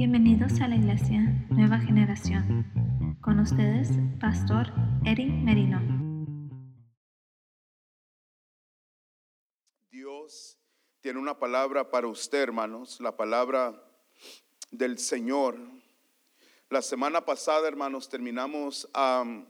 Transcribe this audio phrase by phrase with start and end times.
[0.00, 3.18] Bienvenidos a la Iglesia Nueva Generación.
[3.20, 4.68] Con ustedes, Pastor
[5.04, 5.78] Eric Merino.
[9.90, 10.56] Dios
[11.02, 13.78] tiene una palabra para usted, hermanos, la palabra
[14.70, 15.58] del Señor.
[16.70, 19.44] La semana pasada, hermanos, terminamos am,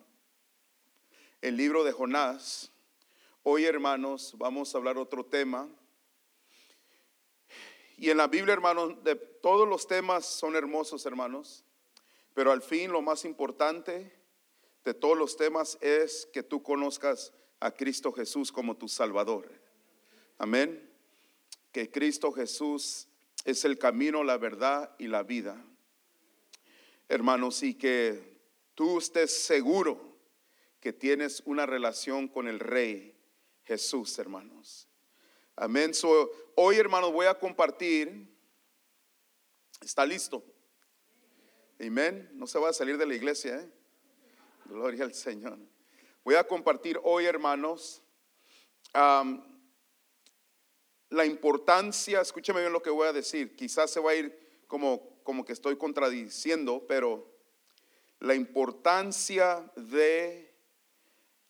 [1.43, 2.73] el libro de Jonás.
[3.45, 5.69] Hoy, hermanos, vamos a hablar otro tema.
[8.01, 11.67] Y en la Biblia, hermanos, de todos los temas son hermosos, hermanos.
[12.33, 14.11] Pero al fin, lo más importante
[14.83, 19.53] de todos los temas es que tú conozcas a Cristo Jesús como tu Salvador.
[20.39, 20.91] Amén.
[21.73, 23.07] Que Cristo Jesús
[23.45, 25.63] es el camino, la verdad y la vida.
[27.07, 28.41] Hermanos, y que
[28.75, 30.17] tú estés seguro
[30.81, 33.15] que tienes una relación con el Rey
[33.65, 34.90] Jesús, hermanos.
[35.63, 35.93] Amén.
[36.55, 38.27] Hoy, hermanos, voy a compartir.
[39.83, 40.43] ¿Está listo?
[41.79, 42.31] Amén.
[42.33, 43.71] No se va a salir de la iglesia, ¿eh?
[44.65, 45.59] Gloria al Señor.
[46.25, 48.03] Voy a compartir hoy, hermanos,
[48.95, 55.21] la importancia, escúchame bien lo que voy a decir, quizás se va a ir como,
[55.25, 57.31] como que estoy contradiciendo, pero
[58.19, 60.55] la importancia de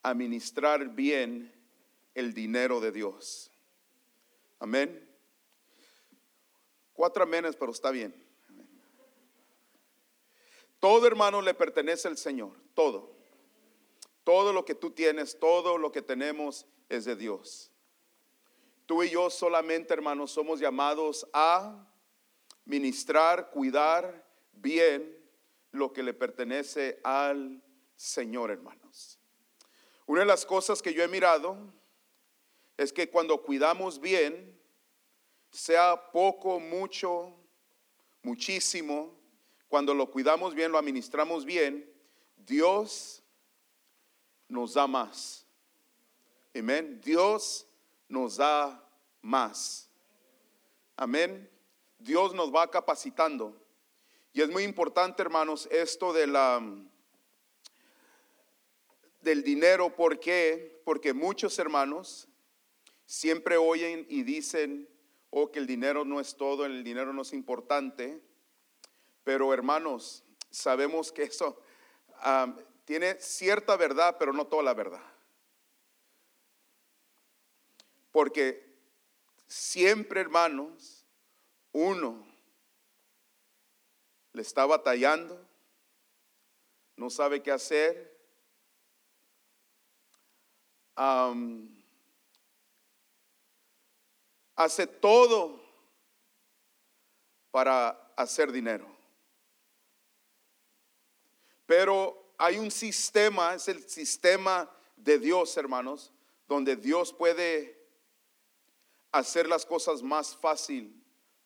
[0.03, 1.55] administrar bien
[2.12, 3.50] el dinero de Dios.
[4.61, 5.08] Amén.
[6.92, 8.14] Cuatro amenes, pero está bien.
[10.78, 13.16] Todo hermano le pertenece al Señor, todo.
[14.22, 17.72] Todo lo que tú tienes, todo lo que tenemos es de Dios.
[18.84, 21.86] Tú y yo solamente, hermanos, somos llamados a
[22.64, 25.19] ministrar, cuidar bien
[25.70, 27.62] lo que le pertenece al
[27.97, 29.19] Señor, hermanos.
[30.06, 31.72] Una de las cosas que yo he mirado
[32.81, 34.59] es que cuando cuidamos bien,
[35.50, 37.31] sea poco, mucho,
[38.22, 39.14] muchísimo,
[39.69, 41.92] cuando lo cuidamos bien, lo administramos bien,
[42.39, 43.22] Dios
[44.48, 45.45] nos da más.
[46.55, 46.99] Amén.
[47.05, 47.66] Dios
[48.09, 48.82] nos da
[49.21, 49.87] más.
[50.97, 51.50] Amén.
[51.99, 53.55] Dios nos va capacitando.
[54.32, 56.62] Y es muy importante, hermanos, esto de la
[59.21, 60.81] del dinero, ¿por qué?
[60.82, 62.26] Porque muchos hermanos
[63.10, 64.88] siempre oyen y dicen,
[65.31, 68.22] oh, que el dinero no es todo, el dinero no es importante.
[69.25, 71.60] Pero hermanos, sabemos que eso
[72.19, 75.03] ah, tiene cierta verdad, pero no toda la verdad.
[78.12, 78.78] Porque
[79.49, 81.04] siempre, hermanos,
[81.72, 82.25] uno
[84.32, 85.44] le está batallando,
[86.94, 88.16] no sabe qué hacer.
[94.60, 95.59] Hace todo
[97.50, 98.87] para hacer dinero.
[101.65, 106.12] Pero hay un sistema, es el sistema de Dios, hermanos,
[106.47, 107.75] donde Dios puede
[109.12, 110.94] hacer las cosas más fácil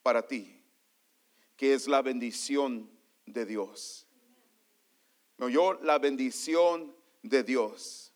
[0.03, 0.60] para ti,
[1.56, 2.91] que es la bendición
[3.26, 4.08] de Dios.
[5.38, 6.92] No, yo la bendición
[7.22, 8.12] de Dios,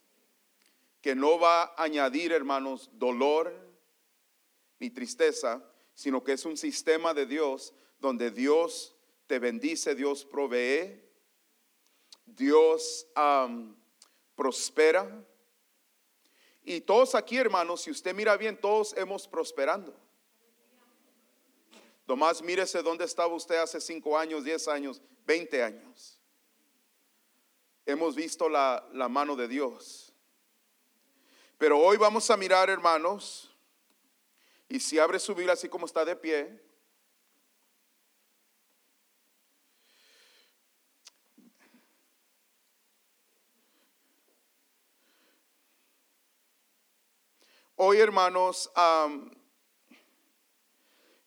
[1.00, 3.67] que no va a añadir, hermanos, dolor
[4.78, 5.62] ni tristeza,
[5.94, 8.94] sino que es un sistema de Dios donde Dios
[9.26, 11.02] te bendice, Dios provee,
[12.24, 13.06] Dios
[14.34, 15.24] prospera.
[16.62, 19.94] Y todos aquí, hermanos, si usted mira bien, todos hemos prosperando.
[22.06, 26.18] Nomás mírese dónde estaba usted hace 5 años, 10 años, 20 años.
[27.84, 30.14] Hemos visto la, la mano de Dios.
[31.58, 33.47] Pero hoy vamos a mirar, hermanos,
[34.68, 36.68] y si abre su Biblia así como está de pie,
[47.80, 49.30] Hoy, hermanos, am,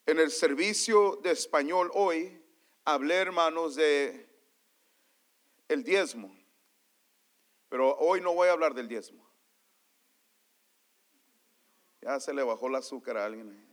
[0.05, 2.43] en el servicio de español hoy
[2.83, 4.27] hablé, hermanos, de
[5.69, 6.37] el diezmo.
[7.69, 9.30] Pero hoy no voy a hablar del diezmo.
[12.01, 13.67] Ya se le bajó el azúcar a alguien.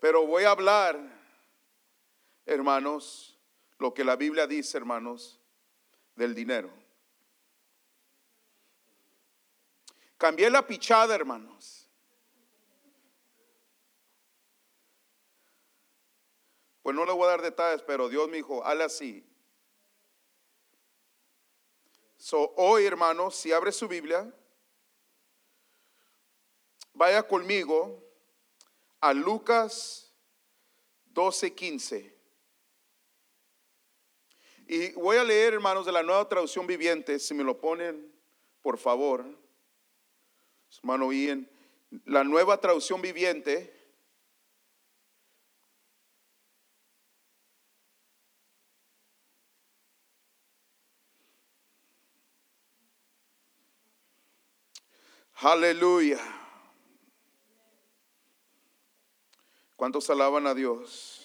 [0.00, 1.00] Pero voy a hablar,
[2.44, 3.38] hermanos,
[3.78, 5.40] lo que la Biblia dice, hermanos,
[6.14, 6.70] del dinero.
[10.18, 11.88] Cambié la pichada, hermanos.
[16.82, 19.33] Pues no le voy a dar detalles, pero Dios me dijo, hazle así.
[22.26, 24.32] So, hoy, hermanos, si abre su Biblia,
[26.94, 28.02] vaya conmigo
[28.98, 30.10] a Lucas
[31.04, 32.18] 12, 15.
[34.68, 38.10] Y voy a leer, hermanos, de la nueva traducción viviente, si me lo ponen,
[38.62, 39.26] por favor.
[40.78, 41.46] Hermano Ian,
[42.06, 43.73] la nueva traducción viviente.
[55.44, 56.18] Aleluya.
[59.76, 61.20] ¿Cuántos alaban a Dios?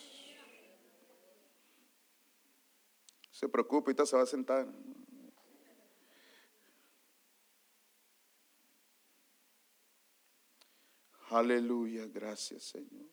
[3.31, 4.67] Se preocupe, ahorita se va a sentar.
[11.29, 13.07] Aleluya, gracias Señor.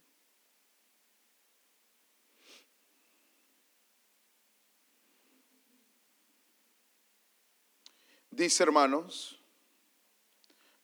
[8.29, 9.41] Dice hermanos,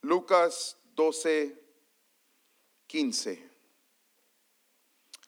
[0.03, 1.59] Lucas 12,
[2.87, 3.51] 15.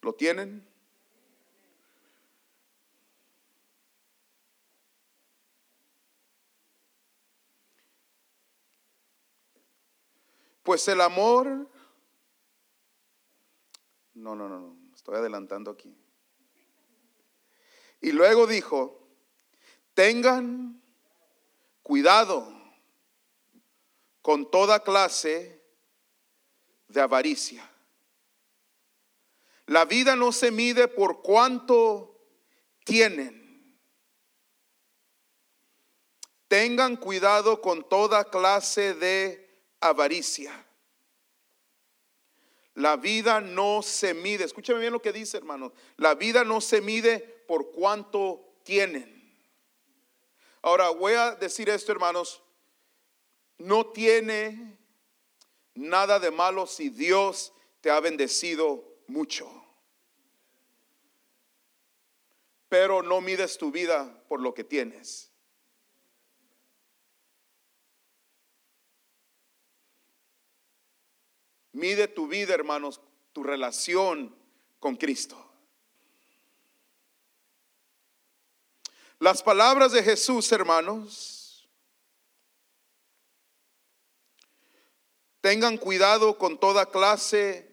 [0.03, 0.69] ¿Lo tienen?
[10.65, 11.69] Pues el amor,
[14.15, 15.95] no, no, no, no, estoy adelantando aquí.
[18.01, 19.07] Y luego dijo,
[19.95, 20.83] tengan
[21.83, 22.54] cuidado
[24.25, 25.61] con toda clase
[26.89, 27.71] de avaricia.
[29.67, 32.27] La vida no se mide por cuánto
[32.87, 33.79] tienen.
[36.49, 40.55] Tengan cuidado con toda clase de avaricia.
[42.77, 46.81] La vida no se mide, escúchame bien lo que dice hermano, la vida no se
[46.81, 49.39] mide por cuánto tienen.
[50.63, 52.41] Ahora voy a decir esto hermanos,
[53.59, 54.79] no tiene
[55.75, 59.51] nada de malo si Dios te ha bendecido mucho.
[62.69, 65.31] Pero no mides tu vida por lo que tienes.
[71.73, 73.01] Mide tu vida, hermanos,
[73.33, 74.35] tu relación
[74.79, 75.37] con Cristo.
[79.19, 81.34] Las palabras de Jesús, hermanos,
[85.45, 87.71] tengan cuidado con toda clase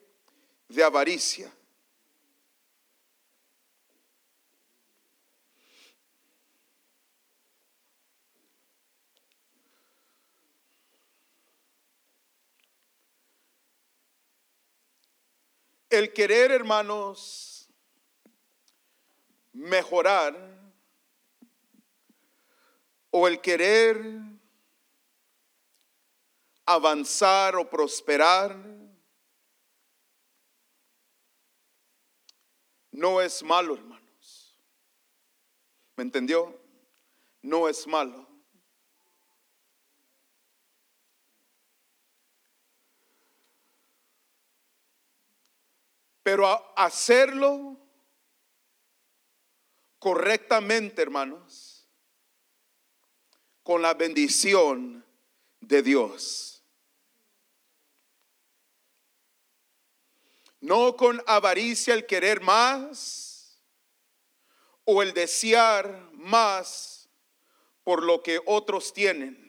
[0.68, 1.50] de avaricia.
[15.89, 17.69] El querer, hermanos,
[19.53, 20.35] mejorar
[23.12, 24.40] o el querer
[26.73, 28.56] avanzar o prosperar
[32.91, 34.56] no es malo, hermanos.
[35.95, 36.59] ¿Me entendió?
[37.41, 38.27] No es malo.
[46.23, 46.45] Pero
[46.77, 47.77] hacerlo
[49.97, 51.88] correctamente, hermanos,
[53.63, 55.06] con la bendición
[55.59, 56.50] de Dios.
[60.61, 63.61] No con avaricia el querer más
[64.85, 67.09] o el desear más
[67.83, 69.39] por lo que otros tienen.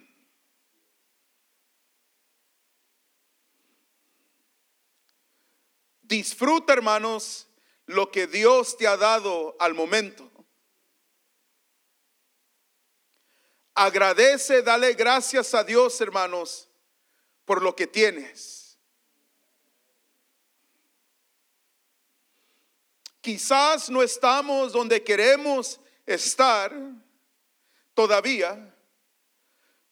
[6.00, 7.46] Disfruta, hermanos,
[7.86, 10.30] lo que Dios te ha dado al momento.
[13.74, 16.68] Agradece, dale gracias a Dios, hermanos,
[17.44, 18.61] por lo que tienes.
[23.22, 26.76] Quizás no estamos donde queremos estar
[27.94, 28.74] todavía,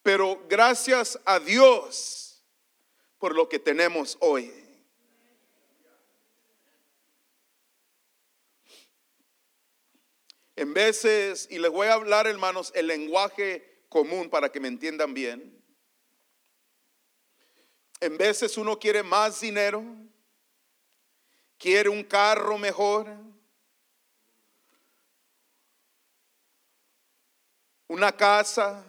[0.03, 2.43] pero gracias a Dios
[3.21, 4.53] por lo que tenemos hoy.
[10.57, 15.15] En veces, y les voy a hablar, hermanos, el lenguaje común para que me entiendan
[15.15, 15.57] bien.
[18.01, 19.85] En veces uno quiere más dinero,
[21.61, 23.15] quiere un carro mejor,
[27.87, 28.83] una casa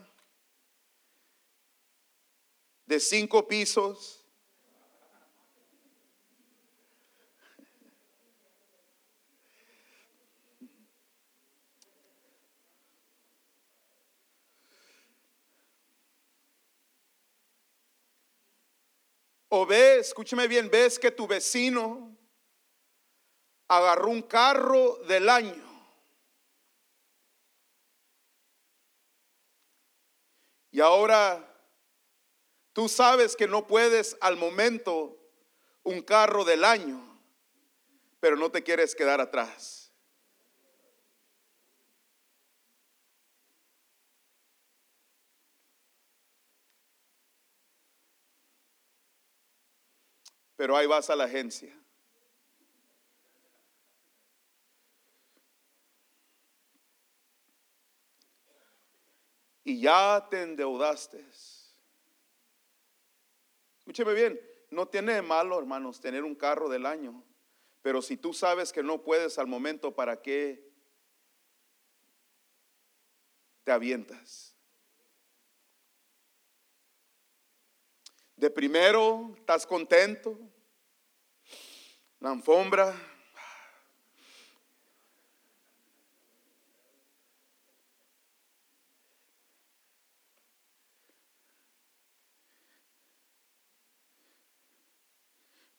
[2.85, 4.17] de cinco pisos
[19.53, 22.10] O ves, escúcheme bien, ves que tu vecino
[23.71, 25.63] agarró un carro del año.
[30.71, 31.41] Y ahora
[32.73, 35.17] tú sabes que no puedes al momento
[35.83, 37.01] un carro del año,
[38.19, 39.93] pero no te quieres quedar atrás.
[50.57, 51.80] Pero ahí vas a la agencia.
[59.63, 61.25] Y ya te endeudaste.
[63.79, 64.39] Escúcheme bien,
[64.69, 67.23] no tiene de malo, hermanos, tener un carro del año,
[67.81, 70.71] pero si tú sabes que no puedes al momento, ¿para qué
[73.63, 74.55] te avientas?
[78.35, 80.39] De primero, estás contento,
[82.19, 82.95] la alfombra,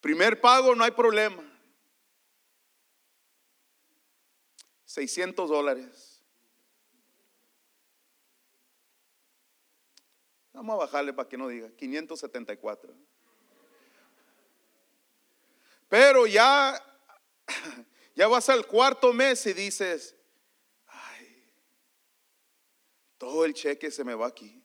[0.03, 1.41] Primer pago, no hay problema.
[4.83, 6.21] 600 dólares.
[10.51, 11.71] Vamos a bajarle para que no diga.
[11.77, 12.93] 574.
[15.87, 16.83] Pero ya,
[18.13, 20.17] ya vas al cuarto mes y dices,
[20.85, 21.49] ay,
[23.17, 24.62] todo el cheque se me va aquí.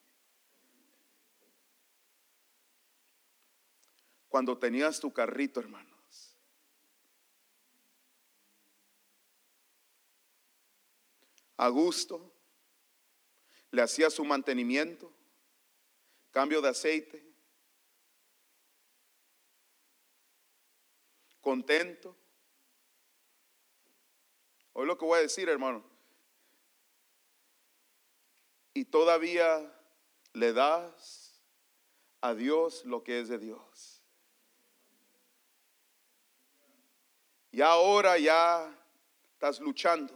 [4.38, 6.38] Cuando tenías tu carrito, hermanos.
[11.56, 12.32] A gusto,
[13.72, 15.12] le hacía su mantenimiento,
[16.30, 17.20] cambio de aceite,
[21.40, 22.16] contento.
[24.72, 25.82] Hoy lo que voy a decir, hermano.
[28.72, 29.76] Y todavía
[30.32, 31.42] le das
[32.20, 33.97] a Dios lo que es de Dios.
[37.50, 38.70] Y ahora ya
[39.32, 40.14] estás luchando.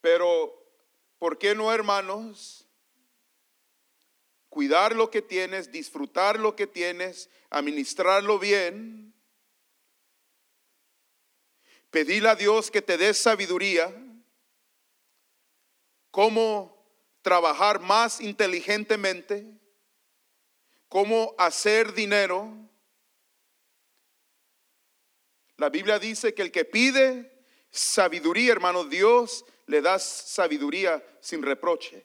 [0.00, 0.52] Pero,
[1.18, 2.68] ¿por qué no, hermanos?
[4.48, 9.14] Cuidar lo que tienes, disfrutar lo que tienes, administrarlo bien.
[11.90, 13.94] Pedirle a Dios que te dé sabiduría.
[16.10, 16.84] Cómo
[17.22, 19.61] trabajar más inteligentemente
[20.92, 22.52] cómo hacer dinero.
[25.56, 32.04] La Biblia dice que el que pide sabiduría, hermano, Dios le da sabiduría sin reproche.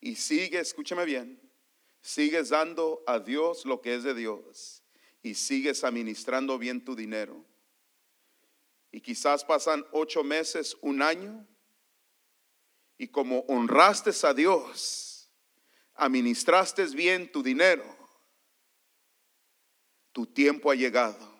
[0.00, 1.40] Y sigue, escúchame bien,
[2.02, 4.81] sigues dando a Dios lo que es de Dios
[5.22, 7.44] y sigues administrando bien tu dinero.
[8.90, 11.46] Y quizás pasan ocho meses, un año,
[12.98, 15.30] y como honraste a Dios,
[15.94, 17.84] administraste bien tu dinero,
[20.12, 21.32] tu tiempo ha llegado.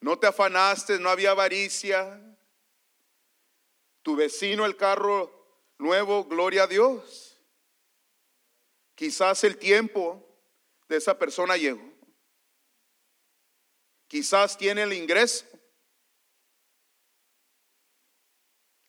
[0.00, 2.24] No te afanaste, no había avaricia.
[4.02, 5.37] Tu vecino el carro
[5.78, 7.40] nuevo, gloria a Dios.
[8.94, 10.24] Quizás el tiempo
[10.88, 11.88] de esa persona llegó.
[14.08, 15.46] Quizás tiene el ingreso.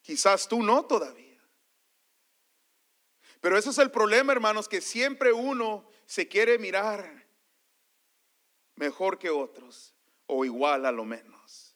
[0.02, 1.30] Quizás tú no todavía.
[3.42, 7.28] Pero ese es el problema, hermanos, que siempre uno se quiere mirar
[8.76, 9.94] mejor que otros
[10.26, 11.69] o igual a lo menos.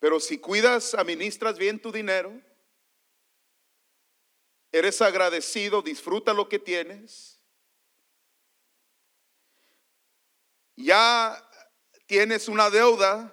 [0.00, 2.32] Pero si cuidas, administras bien tu dinero,
[4.72, 7.38] eres agradecido, disfruta lo que tienes,
[10.74, 11.46] ya
[12.06, 13.32] tienes una deuda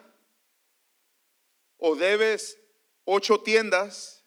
[1.77, 2.59] o debes
[3.05, 4.25] ocho tiendas,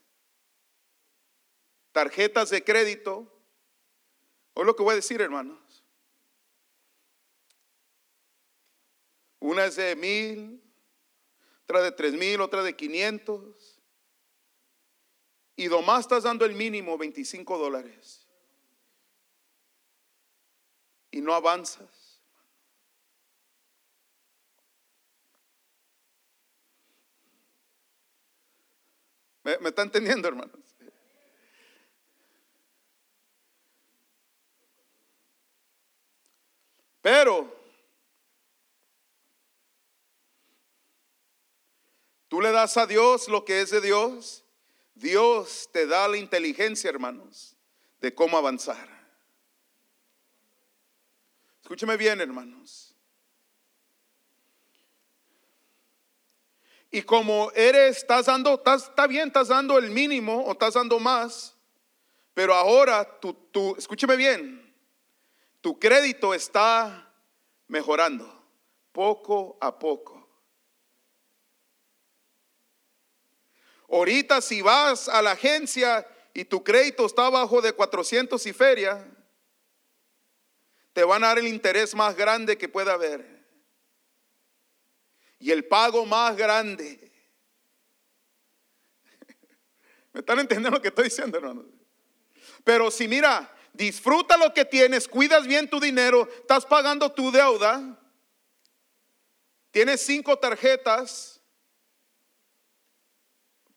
[1.92, 3.30] tarjetas de crédito,
[4.54, 5.84] o lo que voy a decir, hermanos.
[9.40, 10.69] Una es de mil,
[11.70, 13.80] otra de tres mil, otra de 500.
[15.54, 18.26] Y nomás estás dando el mínimo, 25 dólares.
[21.12, 22.20] Y no avanzas.
[29.44, 30.58] ¿Me, me está entendiendo, hermanos?
[37.00, 37.59] Pero
[42.30, 44.44] tú le das a Dios lo que es de Dios.
[44.94, 47.56] Dios te da la inteligencia, hermanos,
[48.00, 48.88] de cómo avanzar.
[51.60, 52.94] Escúcheme bien, hermanos.
[56.90, 60.98] Y como eres, estás dando, estás, está bien, estás dando el mínimo o estás dando
[60.98, 61.56] más,
[62.34, 64.74] pero ahora tú, tú, escúcheme bien,
[65.60, 67.12] tu crédito está
[67.68, 68.44] mejorando
[68.92, 70.19] poco a poco.
[73.90, 79.04] Ahorita si vas a la agencia y tu crédito está abajo de 400 y feria,
[80.92, 83.40] te van a dar el interés más grande que pueda haber.
[85.40, 87.10] Y el pago más grande.
[90.12, 91.64] ¿Me están entendiendo lo que estoy diciendo, hermano?
[92.62, 97.98] Pero si mira, disfruta lo que tienes, cuidas bien tu dinero, estás pagando tu deuda,
[99.70, 101.39] tienes cinco tarjetas,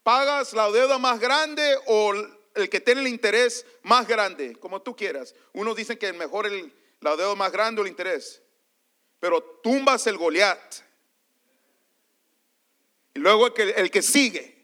[0.04, 2.14] pagas la deuda más grande o
[2.56, 5.34] el que tiene el interés más grande, como tú quieras.
[5.54, 8.42] Unos dicen que mejor el, la deuda más grande o el interés,
[9.20, 10.76] pero tumbas el Goliat.
[13.16, 14.63] Y luego que, el que sigue.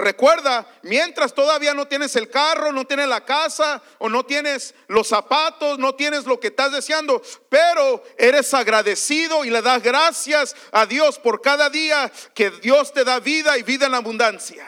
[0.00, 5.08] Recuerda, mientras todavía no tienes el carro, no tienes la casa o no tienes los
[5.08, 10.86] zapatos, no tienes lo que estás deseando, pero eres agradecido y le das gracias a
[10.86, 14.66] Dios por cada día que Dios te da vida y vida en abundancia.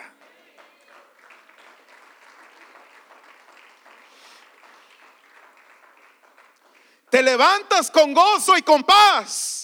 [7.08, 9.62] Te levantas con gozo y con paz.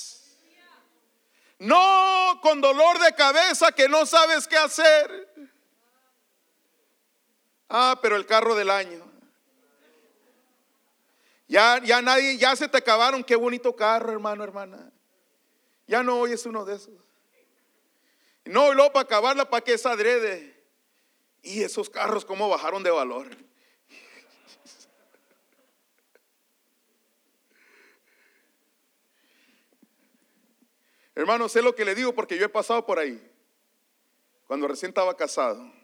[1.58, 5.37] No con dolor de cabeza que no sabes qué hacer.
[7.68, 9.04] Ah, pero el carro del año.
[11.46, 13.24] Ya, ya nadie, ya se te acabaron.
[13.24, 14.92] Qué bonito carro, hermano, hermana.
[15.86, 16.94] Ya no hoy es uno de esos.
[18.44, 20.54] No, y luego para acabarla, para que es adrede.
[21.42, 23.28] Y esos carros, cómo bajaron de valor.
[31.14, 33.20] Hermano, sé lo que le digo porque yo he pasado por ahí.
[34.46, 35.77] Cuando recién estaba casado.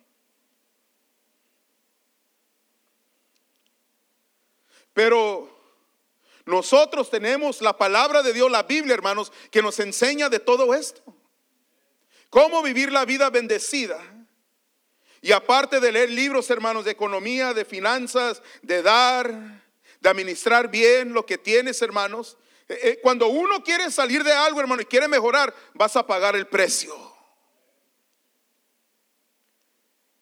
[4.95, 5.51] Pero
[6.47, 11.03] nosotros tenemos la palabra de Dios, la Biblia, hermanos, que nos enseña de todo esto.
[12.31, 14.01] Cómo vivir la vida bendecida.
[15.21, 19.63] Y aparte de leer libros, hermanos, de economía, de finanzas, de dar,
[20.01, 22.37] de administrar bien lo que tienes, hermanos.
[22.69, 26.37] Eh, eh, cuando uno quiere salir de algo, hermano, y quiere mejorar, vas a pagar
[26.37, 26.95] el precio.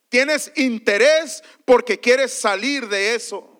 [0.08, 3.51] Tienes interés porque quieres salir de eso.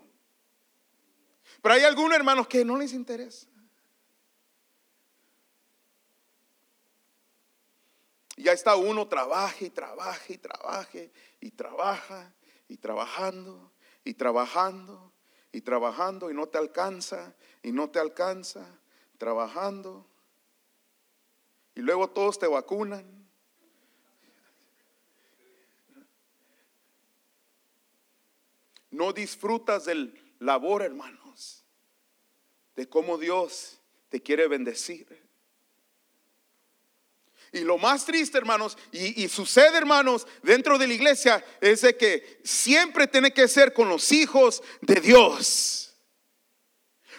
[1.62, 3.46] Pero hay algunos hermanos que no les interesa.
[8.36, 12.34] Ya está uno, trabaje y trabaje y trabaje y trabaja
[12.66, 13.72] y trabajando
[14.04, 15.12] y trabajando
[15.52, 18.66] y trabajando y no te alcanza y no te alcanza,
[19.16, 20.04] trabajando.
[21.76, 23.22] Y luego todos te vacunan.
[28.90, 31.21] No disfrutas del labor, hermanos,
[32.76, 35.22] de cómo Dios te quiere bendecir.
[37.52, 42.40] Y lo más triste, hermanos, y, sucede, hermanos, dentro de la iglesia, es de que
[42.42, 45.94] siempre tiene que ser con los hijos de Dios.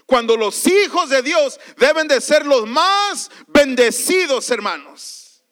[0.07, 5.43] Cuando los hijos de Dios deben de ser los más bendecidos, hermanos.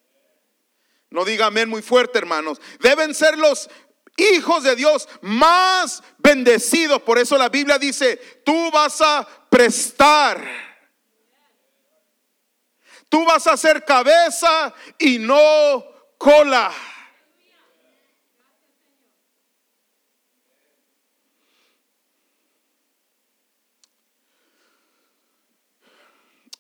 [1.11, 2.59] No diga amén muy fuerte, hermanos.
[2.79, 3.69] Deben ser los
[4.17, 7.01] hijos de Dios más bendecidos.
[7.01, 10.43] Por eso la Biblia dice, tú vas a prestar.
[13.09, 15.83] Tú vas a ser cabeza y no
[16.17, 16.71] cola.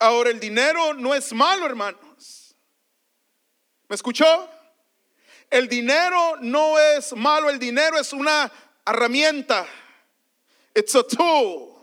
[0.01, 2.55] Ahora el dinero no es malo, hermanos.
[3.87, 4.49] ¿Me escuchó?
[5.51, 8.49] El dinero no es malo, el dinero es una
[8.85, 9.67] herramienta.
[10.73, 11.73] It's a tool.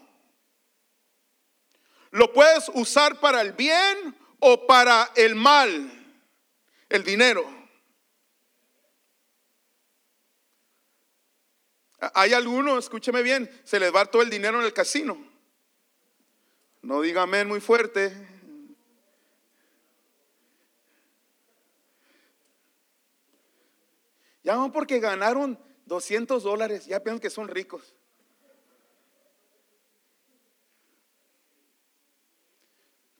[2.10, 5.92] Lo puedes usar para el bien o para el mal.
[6.88, 7.44] El dinero.
[12.14, 15.18] Hay algunos, escúcheme bien, se les va todo el dinero en el casino.
[16.80, 18.37] No diga amén muy fuerte.
[24.48, 27.94] Ya van porque ganaron 200 dólares, ya piensan que son ricos.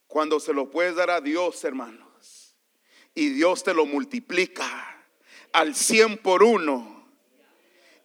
[0.07, 2.57] Cuando se lo puedes dar a Dios, hermanos,
[3.15, 5.05] y Dios te lo multiplica
[5.53, 7.07] al 100 por uno,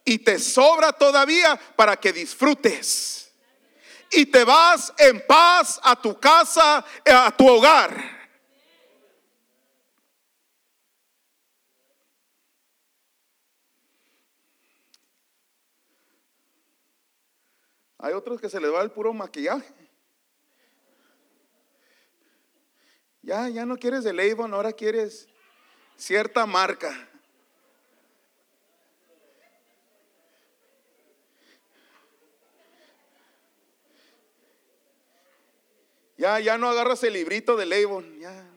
[0.04, 3.32] y te sobra todavía para que disfrutes.
[4.12, 8.23] Y te vas en paz a tu casa, a tu hogar.
[18.04, 19.72] Hay otros que se les va el puro maquillaje.
[23.22, 25.26] Ya, ya no quieres el Avon, ahora quieres
[25.96, 26.94] cierta marca.
[36.18, 38.18] Ya, ya no agarras el librito de Avon.
[38.18, 38.53] Ya,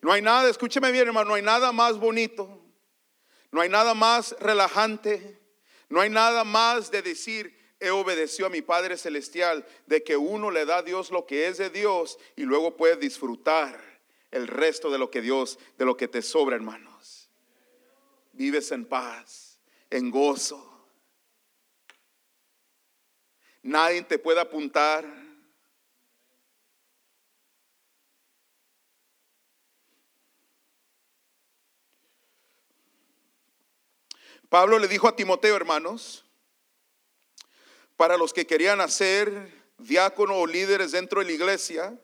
[0.00, 0.12] no.
[0.12, 2.60] hay nada, escúcheme bien hermano, no hay nada más bonito,
[3.50, 5.40] no hay nada más relajante,
[5.88, 10.50] no hay nada más de decir, he obedecido a mi Padre Celestial, de que uno
[10.50, 13.80] le da a Dios lo que es de Dios y luego puede disfrutar
[14.30, 17.30] el resto de lo que Dios, de lo que te sobra, hermanos.
[18.32, 20.64] Vives en paz, en gozo.
[23.62, 25.27] Nadie te puede apuntar.
[34.48, 36.24] Pablo le dijo a Timoteo, hermanos,
[37.96, 42.00] para los que querían hacer diácono o líderes dentro de la iglesia,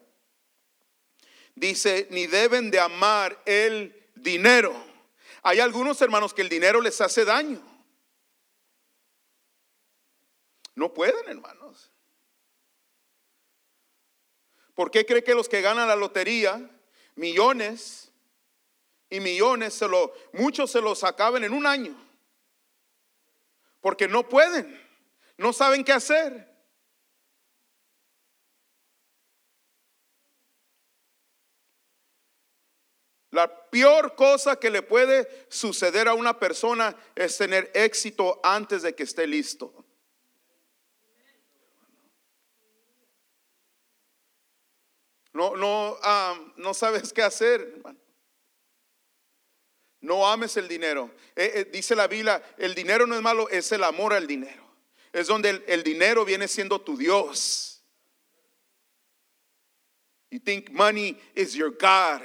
[1.55, 4.73] dice, ni deben de amar el dinero.
[5.41, 7.61] Hay algunos hermanos que el dinero les hace daño.
[10.75, 11.91] No pueden, hermanos.
[14.75, 16.69] ¿Por qué cree que los que ganan la lotería,
[17.15, 18.11] millones
[19.09, 19.79] y millones,
[20.33, 22.04] muchos se los acaban en un año?
[23.85, 24.81] Porque no pueden,
[25.37, 26.51] no saben qué hacer.
[33.29, 38.95] La peor cosa que le puede suceder a una persona es tener éxito antes de
[38.95, 39.85] que esté listo.
[45.31, 48.04] No, no, ah, no sabes qué hacer, hermano.
[50.05, 51.09] No ames el dinero.
[51.35, 54.63] Eh, eh, dice la Biblia, el dinero no es malo, es el amor al dinero.
[55.11, 57.81] Es donde el, el dinero viene siendo tu Dios.
[60.29, 62.21] You think money is your God.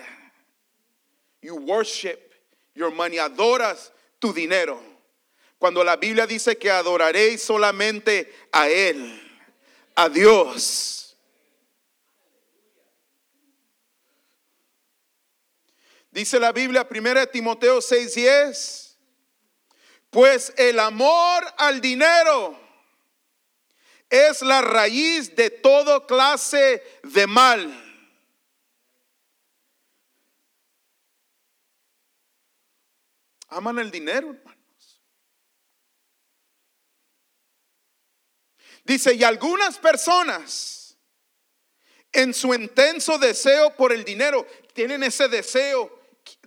[1.40, 2.34] You worship
[2.74, 3.18] your money.
[3.18, 4.78] Adoras tu dinero.
[5.58, 9.22] Cuando la Biblia dice que adoraréis solamente a Él,
[9.94, 10.99] a Dios.
[16.10, 18.96] Dice la Biblia, 1 Timoteo 6:10,
[20.10, 22.58] pues el amor al dinero
[24.08, 27.86] es la raíz de toda clase de mal.
[33.46, 35.00] Aman el dinero, hermanos.
[38.84, 40.96] Dice, y algunas personas
[42.12, 45.99] en su intenso deseo por el dinero, tienen ese deseo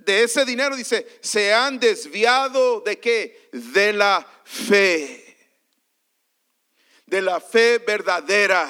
[0.05, 3.49] de ese dinero, dice, se han desviado de qué?
[3.51, 5.37] De la fe.
[7.05, 8.69] De la fe verdadera.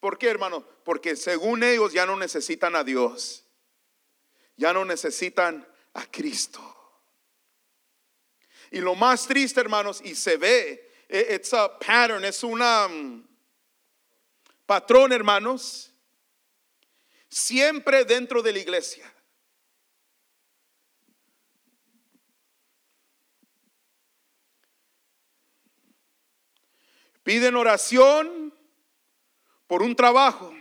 [0.00, 0.66] ¿Por qué, hermano?
[0.84, 3.44] Porque según ellos ya no necesitan a Dios.
[4.56, 6.60] Ya no necesitan a Cristo.
[8.70, 13.24] Y lo más triste, hermanos, y se ve, e, it's a pattern, es una um,
[14.66, 15.92] patrón, hermanos,
[17.28, 19.12] siempre dentro de la iglesia.
[27.26, 28.54] Piden oración
[29.66, 30.54] por un trabajo.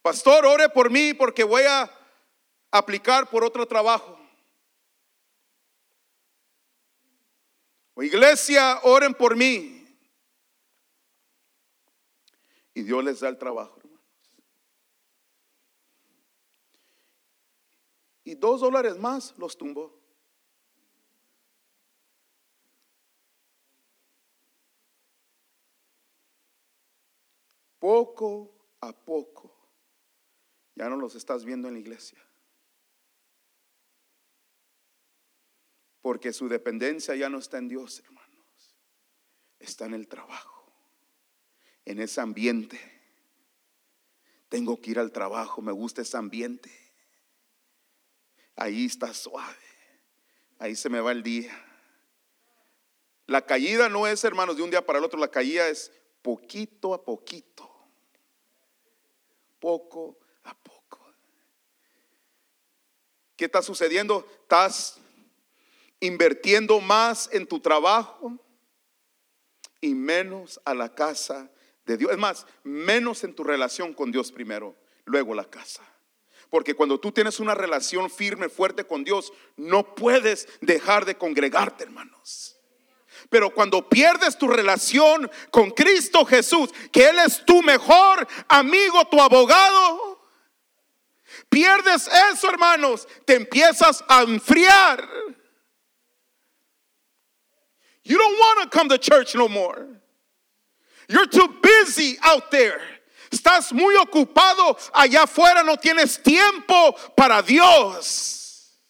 [0.00, 1.90] Pastor, ore por mí porque voy a
[2.70, 4.16] aplicar por otro trabajo.
[7.96, 9.92] Iglesia, oren por mí.
[12.74, 13.79] Y Dios les da el trabajo.
[18.30, 19.92] Y dos dólares más los tumbó.
[27.80, 29.52] Poco a poco,
[30.76, 32.24] ya no los estás viendo en la iglesia.
[36.00, 38.76] Porque su dependencia ya no está en Dios, hermanos.
[39.58, 40.72] Está en el trabajo,
[41.84, 42.78] en ese ambiente.
[44.48, 46.89] Tengo que ir al trabajo, me gusta ese ambiente.
[48.60, 49.56] Ahí está suave.
[50.58, 51.58] Ahí se me va el día.
[53.26, 55.18] La caída no es, hermanos, de un día para el otro.
[55.18, 57.66] La caída es poquito a poquito.
[59.58, 61.00] Poco a poco.
[63.34, 64.28] ¿Qué está sucediendo?
[64.42, 65.00] Estás
[65.98, 68.38] invirtiendo más en tu trabajo
[69.80, 71.50] y menos a la casa
[71.86, 72.12] de Dios.
[72.12, 75.82] Es más, menos en tu relación con Dios primero, luego la casa.
[76.50, 81.84] Porque cuando tú tienes una relación firme, fuerte con Dios, no puedes dejar de congregarte,
[81.84, 82.56] hermanos.
[83.28, 89.20] Pero cuando pierdes tu relación con Cristo Jesús, que Él es tu mejor amigo, tu
[89.20, 90.20] abogado,
[91.48, 95.08] pierdes eso, hermanos, te empiezas a enfriar.
[98.02, 99.86] You don't want to come to church no more.
[101.08, 102.80] You're too busy out there.
[103.30, 108.80] Estás muy ocupado allá afuera, no tienes tiempo para Dios.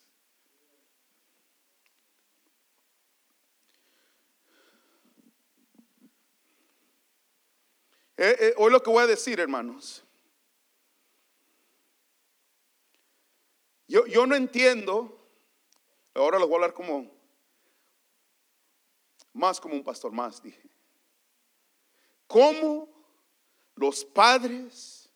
[8.16, 10.02] Eh, eh, hoy lo que voy a decir, hermanos.
[13.88, 15.18] Yo, yo no entiendo,
[16.14, 17.10] ahora lo voy a hablar como,
[19.34, 20.70] más como un pastor, más dije.
[22.26, 22.99] ¿Cómo
[23.80, 25.08] los padres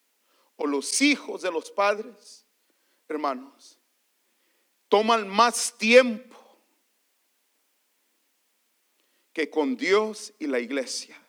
[0.57, 2.47] o los hijos de los padres,
[3.07, 3.79] hermanos,
[4.89, 6.35] toman más tiempo
[9.35, 11.21] que con Dios y la iglesia.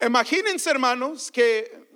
[0.00, 1.86] Imagínense, hermanos, que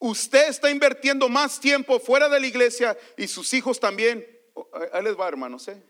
[0.00, 4.32] usted está invirtiendo más tiempo fuera de la iglesia y sus hijos también
[4.92, 5.82] ahí les va, hermanos, ¿eh?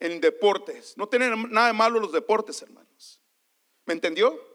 [0.00, 0.96] En deportes.
[0.96, 3.20] No tienen nada de malo los deportes, hermanos.
[3.84, 4.50] ¿Me entendió?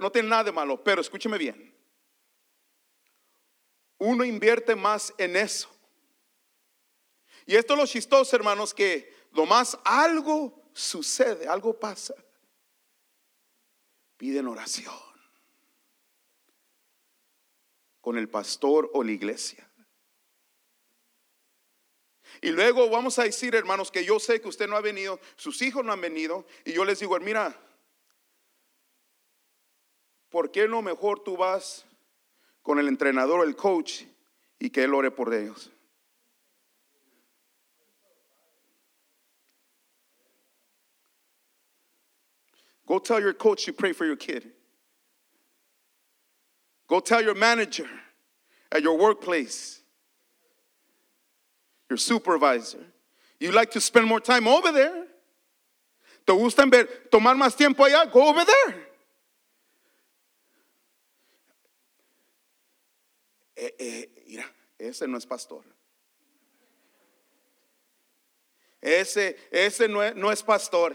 [0.00, 1.72] no tienen nada de malo, pero escúcheme bien.
[3.98, 5.68] Uno invierte más en eso.
[7.46, 12.14] Y esto es lo chistoso, hermanos, que lo más algo sucede, algo pasa.
[14.16, 14.94] Piden oración
[18.00, 19.67] con el pastor o la iglesia.
[22.40, 25.60] Y luego vamos a decir, hermanos, que yo sé que usted no ha venido, sus
[25.62, 27.54] hijos no han venido, y yo les digo, mira,
[30.28, 31.84] ¿por qué no mejor tú vas
[32.62, 34.02] con el entrenador el coach
[34.58, 35.70] y que él ore por ellos?
[42.86, 44.50] Go tell your coach you pray for your kid.
[46.86, 47.86] Go tell your manager
[48.72, 49.77] at your workplace
[51.88, 52.84] your supervisor.
[53.40, 55.06] You like to spend more time over there.
[56.26, 58.10] ¿Te gusta ver, tomar más tiempo allá?
[58.12, 58.74] Go over there.
[63.56, 64.06] Eh, eh,
[64.78, 65.62] ese no es pastor.
[68.80, 70.94] Ese, ese no es, no es pastor.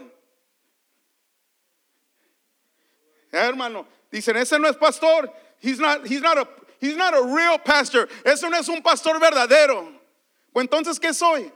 [3.30, 5.28] Hermano, dicen, ese no es pastor.
[5.58, 6.48] He's not, he's not a,
[6.80, 8.08] he's not a real pastor.
[8.24, 9.93] Ese no es un pastor verdadero.
[10.54, 11.52] Pues entonces, ¿qué soy?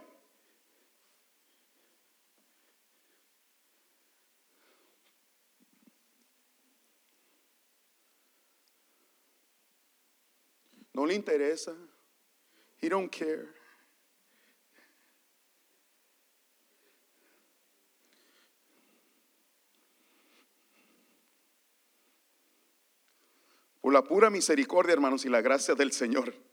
[10.93, 11.77] No le interesa.
[12.83, 13.47] He don't care.
[23.81, 26.48] Por la pura misericordia, hermanos, y la gracia del Señor.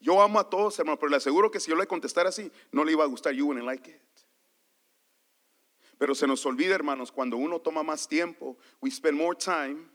[0.00, 2.84] Yo amo a todos, hermano, pero le aseguro que si yo le contestara así, no
[2.84, 3.34] le iba a gustar.
[3.34, 4.00] You wouldn't like it.
[5.98, 9.90] Pero se nos olvida, hermanos, cuando uno toma más tiempo, we spend more time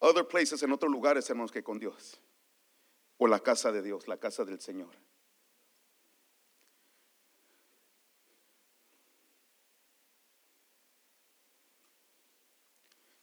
[0.00, 2.20] other places en otros lugares, hermanos, que con Dios.
[3.18, 4.90] O la casa de Dios, la casa del Señor.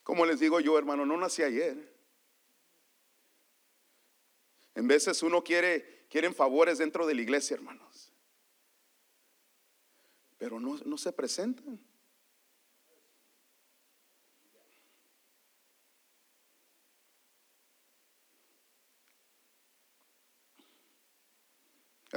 [0.03, 1.92] Como les digo yo, hermano, no nací ayer.
[4.75, 8.11] En veces uno quiere, quieren favores dentro de la iglesia, hermanos.
[10.37, 11.79] Pero no, no se presentan.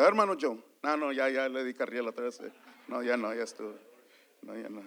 [0.05, 0.59] hermano Joe.
[0.83, 2.40] No, no, ya, ya le di carril otra vez.
[2.88, 3.75] No, ya no, ya estuvo.
[4.42, 4.83] No, ya no.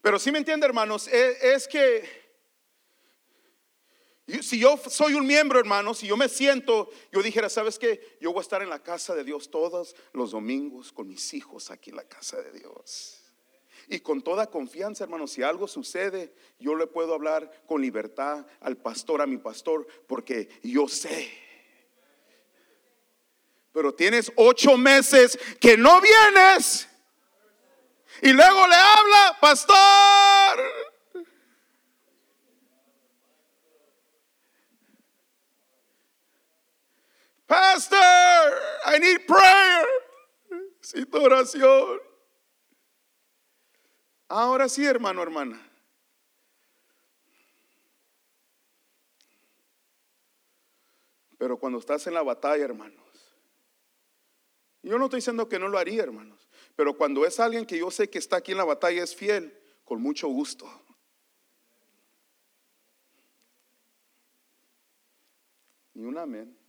[0.00, 2.21] Pero sí me entiende, hermanos, es, es que
[4.40, 8.16] si yo soy un miembro, hermanos, si yo me siento, yo dijera, ¿sabes qué?
[8.20, 11.70] Yo voy a estar en la casa de Dios todos los domingos con mis hijos
[11.70, 13.18] aquí en la casa de Dios.
[13.88, 18.76] Y con toda confianza, hermanos, si algo sucede, yo le puedo hablar con libertad al
[18.76, 21.30] pastor, a mi pastor, porque yo sé.
[23.72, 26.88] Pero tienes ocho meses que no vienes.
[28.20, 30.41] Y luego le habla, pastor.
[37.52, 37.98] Pastor,
[38.86, 39.86] I need prayer.
[40.80, 42.00] Necesito oración.
[44.26, 45.60] Ahora sí, hermano, hermana.
[51.36, 53.04] Pero cuando estás en la batalla, hermanos,
[54.82, 57.90] yo no estoy diciendo que no lo haría, hermanos, pero cuando es alguien que yo
[57.90, 60.66] sé que está aquí en la batalla es fiel, con mucho gusto.
[65.92, 66.61] Ni un amén.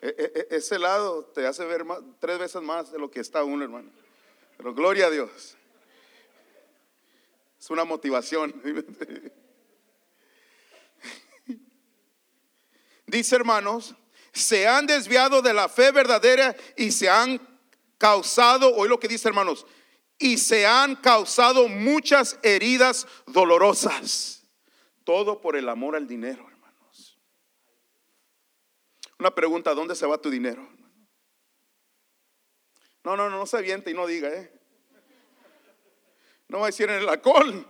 [0.00, 1.84] E, e, e, ese lado te hace ver
[2.20, 3.90] tres veces más de lo que está uno, hermano.
[4.56, 5.56] Pero gloria a Dios.
[7.58, 8.54] Es una motivación.
[13.06, 13.94] Dice hermanos,
[14.32, 17.40] se han desviado de la fe verdadera y se han
[17.98, 19.64] causado, oí lo que dice hermanos,
[20.18, 24.33] y se han causado muchas heridas dolorosas.
[25.04, 27.18] Todo por el amor al dinero, hermanos.
[29.18, 30.66] Una pregunta, ¿dónde se va tu dinero?
[33.04, 34.50] No, no, no, no se aviente y no diga, ¿eh?
[36.48, 37.66] No va a decir en el alcohol,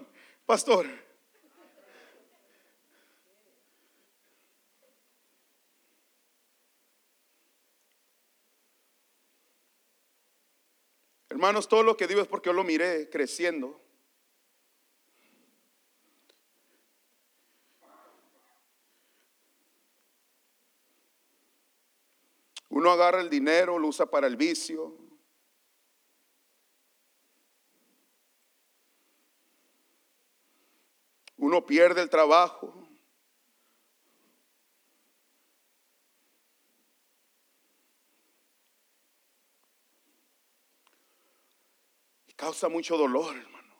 [0.46, 0.86] pastor.
[11.28, 13.84] Hermanos, todo lo que digo es porque yo lo miré creciendo.
[22.68, 25.04] Uno agarra el dinero, lo usa para el vicio.
[31.36, 32.72] Uno pierde el trabajo.
[42.26, 43.78] Y causa mucho dolor, hermanos.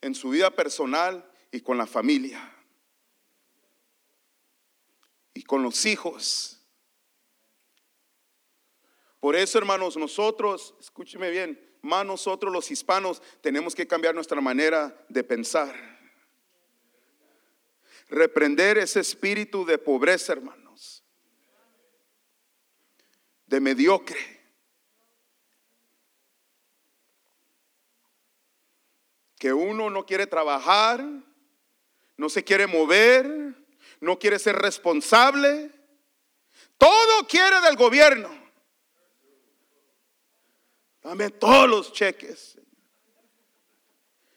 [0.00, 2.52] En su vida personal y con la familia.
[5.32, 6.53] Y con los hijos.
[9.24, 14.94] Por eso, hermanos, nosotros, escúcheme bien, más nosotros los hispanos tenemos que cambiar nuestra manera
[15.08, 15.74] de pensar.
[18.10, 21.02] Reprender ese espíritu de pobreza, hermanos.
[23.46, 24.18] De mediocre.
[29.38, 31.02] Que uno no quiere trabajar,
[32.18, 33.54] no se quiere mover,
[34.02, 35.70] no quiere ser responsable.
[36.76, 38.43] Todo quiere del gobierno.
[41.04, 42.58] Dame todos los cheques.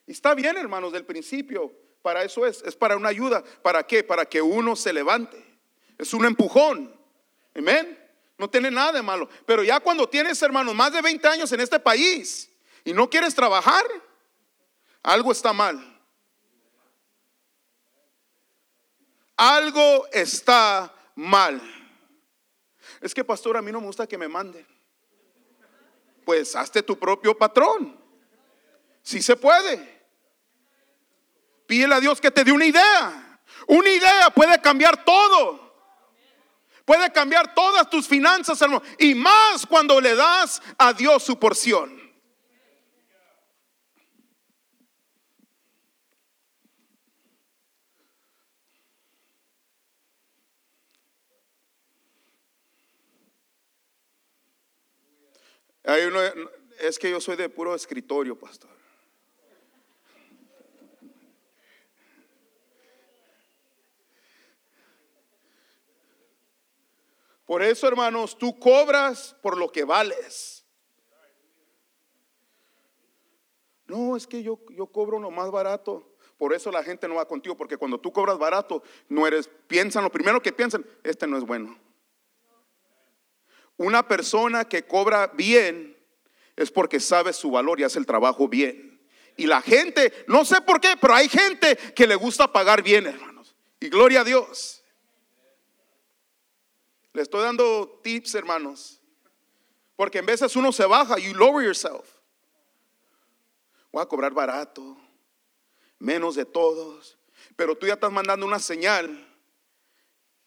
[0.06, 1.74] Y está bien, hermanos, del principio.
[2.02, 2.62] Para eso es.
[2.64, 3.42] Es para una ayuda.
[3.62, 4.04] ¿Para qué?
[4.04, 5.42] Para que uno se levante.
[5.98, 6.94] Es un empujón.
[7.56, 7.98] Amén.
[8.38, 9.30] No tiene nada de malo.
[9.46, 12.52] Pero ya cuando tienes, hermanos, más de 20 años en este país
[12.84, 13.86] y no quieres trabajar,
[15.02, 15.82] algo está mal.
[19.38, 21.62] Algo está mal.
[23.00, 24.77] Es que, pastor, a mí no me gusta que me manden
[26.28, 27.98] pues hazte tu propio patrón.
[29.02, 30.06] Si se puede.
[31.66, 33.40] Pídele a Dios que te dé una idea.
[33.68, 35.74] Una idea puede cambiar todo.
[36.84, 38.84] Puede cambiar todas tus finanzas, hermano.
[39.00, 41.98] Y más cuando le das a Dios su porción.
[56.80, 58.70] Es que yo soy de puro escritorio, pastor.
[67.46, 70.66] Por eso, hermanos, tú cobras por lo que vales.
[73.88, 76.18] No, es que yo, yo cobro lo más barato.
[76.38, 80.04] Por eso la gente no va contigo, porque cuando tú cobras barato, no eres, piensan,
[80.04, 81.87] lo primero que piensan, este no es bueno.
[83.78, 85.96] Una persona que cobra bien
[86.56, 89.00] es porque sabe su valor y hace el trabajo bien.
[89.38, 93.06] Y la gente, no sé por qué, pero hay gente que le gusta pagar bien,
[93.06, 93.56] hermanos.
[93.80, 94.84] Y gloria a Dios.
[97.14, 99.00] Le estoy dando tips, hermanos.
[99.96, 102.08] Porque en veces uno se baja, you lower yourself.
[103.92, 104.98] Voy a cobrar barato,
[106.00, 107.18] menos de todos.
[107.56, 109.28] Pero tú ya estás mandando una señal.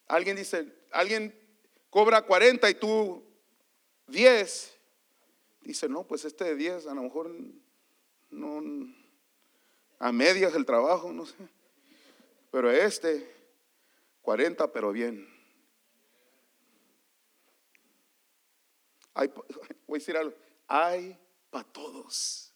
[0.07, 1.37] Alguien dice, alguien
[1.91, 3.23] cobra 40 y tú
[4.07, 4.79] 10.
[5.61, 7.31] Dice, no, pues este de 10 a lo mejor
[8.31, 8.63] no,
[9.99, 11.35] a medias el trabajo, no sé.
[12.49, 13.29] Pero este,
[14.23, 15.27] 40, pero bien.
[19.13, 19.27] Hay,
[19.87, 20.35] voy a decir algo,
[20.67, 21.19] hay
[21.51, 22.53] para todos.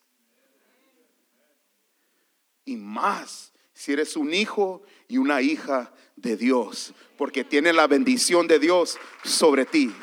[2.63, 8.47] Y más si eres un hijo y una hija de Dios, porque tiene la bendición
[8.47, 9.93] de Dios sobre ti.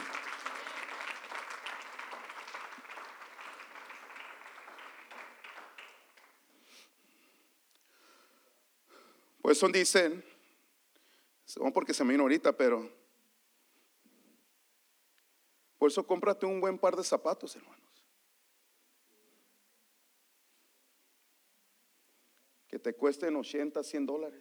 [9.40, 10.22] Pues son dicen,
[11.72, 12.88] porque se me vino ahorita, pero
[15.78, 17.81] por eso cómprate un buen par de zapatos, hermanos.
[22.72, 24.40] Que te cuesten 80, 100 dólares.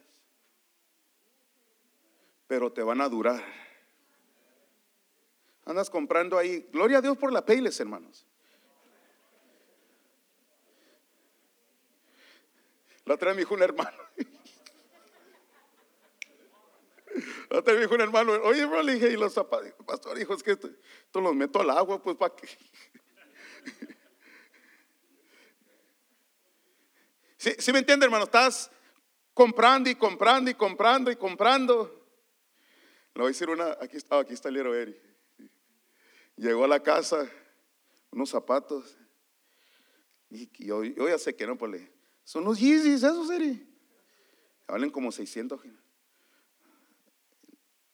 [2.46, 3.44] Pero te van a durar.
[5.66, 6.66] Andas comprando ahí.
[6.72, 8.26] Gloria a Dios por la Payles, hermanos.
[13.04, 13.98] La otra vez me dijo un hermano.
[17.50, 20.18] La otra vez me dijo un hermano, oye, bro, le dije, y los zapatos, pastor,
[20.18, 20.70] hijo, es que esto,
[21.12, 22.48] los meto al agua, pues para que.
[27.58, 28.22] ¿Sí, me entiende, hermano?
[28.22, 28.70] Estás
[29.34, 32.06] comprando y comprando y comprando y comprando.
[33.14, 34.96] Le voy a decir una, aquí está, aquí está el Eri.
[36.36, 37.28] Llegó a la casa,
[38.12, 38.96] unos zapatos.
[40.30, 41.82] Y yo, ya sé que no, pues
[42.22, 43.68] son los Yeezys, esos, Eri.
[44.68, 45.60] Valen como 600.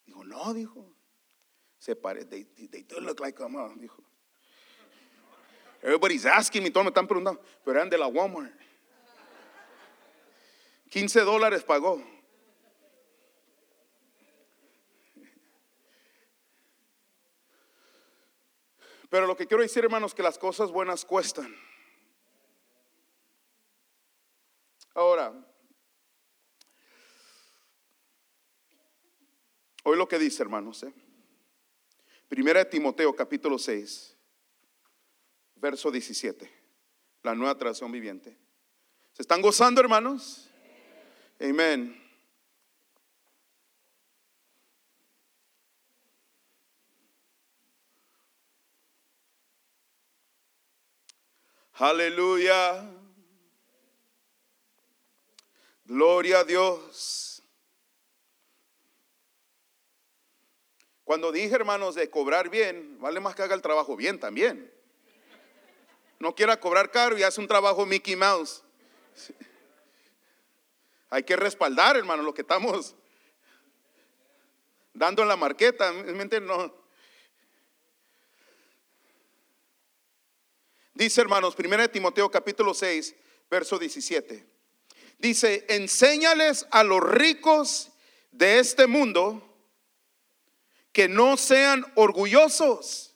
[0.05, 0.95] Dijo, no, dijo.
[1.79, 4.05] Se parece, they, they do look like a mom, dijo.
[5.81, 8.68] Everybody's asking me, todos me están preguntando, pero eran de la Walmart.
[10.89, 12.03] 15 dólares pagó.
[19.11, 21.55] Pero lo que quiero decir, hermanos, que las cosas buenas cuestan.
[24.95, 25.33] Ahora,
[29.85, 30.93] hoy lo que dice, hermanos, ¿eh?
[32.29, 34.17] Primera de Timoteo, capítulo 6,
[35.55, 36.51] verso 17,
[37.23, 38.37] la nueva traducción viviente.
[39.13, 40.48] ¿Se están gozando, hermanos?
[41.41, 41.95] Amén.
[51.75, 52.91] Aleluya.
[55.85, 57.43] Gloria a Dios.
[61.05, 64.71] Cuando dije, hermanos, de cobrar bien, vale más que haga el trabajo bien también.
[66.19, 68.65] No quiera cobrar caro y hace un trabajo Mickey Mouse.
[71.11, 72.95] Hay que respaldar, hermano, lo que estamos
[74.93, 75.91] dando en la marqueta.
[75.93, 76.75] No.
[80.93, 83.15] Dice, hermanos, 1 Timoteo capítulo 6,
[83.51, 84.45] verso 17.
[85.19, 87.91] Dice, enséñales a los ricos
[88.31, 89.45] de este mundo
[90.93, 93.15] que no sean orgullosos,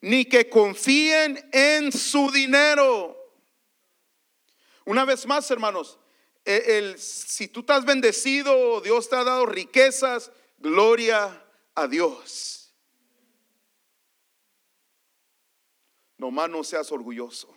[0.00, 3.19] ni que confíen en su dinero
[4.90, 6.00] una vez más, hermanos,
[6.44, 12.74] e, el, si tú estás bendecido, Dios te ha dado riquezas, gloria a Dios.
[16.18, 17.56] Nomás no seas orgulloso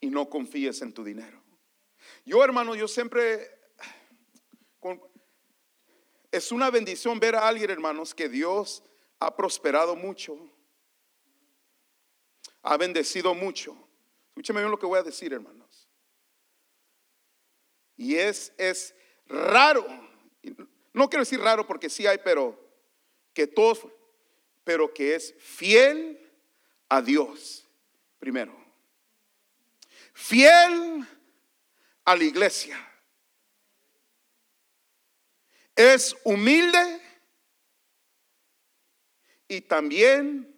[0.00, 1.42] y no confíes en tu dinero.
[2.26, 3.50] Yo, hermano, yo siempre
[6.30, 8.82] es una bendición ver a alguien, hermanos, que Dios
[9.18, 10.38] ha prosperado mucho,
[12.62, 13.83] ha bendecido mucho.
[14.34, 15.88] Escúcheme bien lo que voy a decir, hermanos.
[17.96, 18.92] Y es, es
[19.26, 19.86] raro,
[20.92, 22.58] no quiero decir raro porque sí hay, pero
[23.32, 23.86] que todos,
[24.64, 26.20] pero que es fiel
[26.88, 27.64] a Dios,
[28.18, 28.52] primero.
[30.12, 31.06] Fiel
[32.04, 32.76] a la iglesia.
[35.76, 37.00] Es humilde
[39.46, 40.52] y también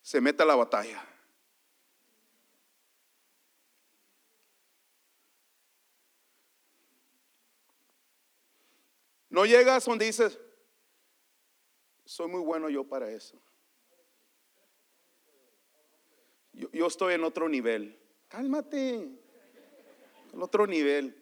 [0.00, 1.11] se mete a la batalla.
[9.32, 10.38] No llegas donde dices,
[12.04, 13.40] soy muy bueno yo para eso.
[16.52, 17.98] yo estoy en otro nivel.
[18.28, 19.08] Cálmate.
[20.34, 21.18] En otro nivel.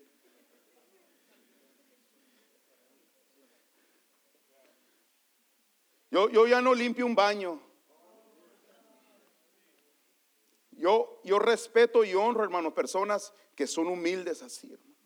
[6.10, 7.62] Yo, yo ya no limpio un baño.
[10.72, 14.98] Yo, yo respeto y honro, hermanos, personas que son humildes así, hermanos.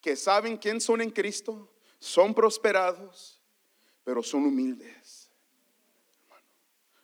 [0.00, 1.68] Que saben quién son en Cristo,
[2.02, 3.40] son prosperados,
[4.02, 5.30] pero son humildes.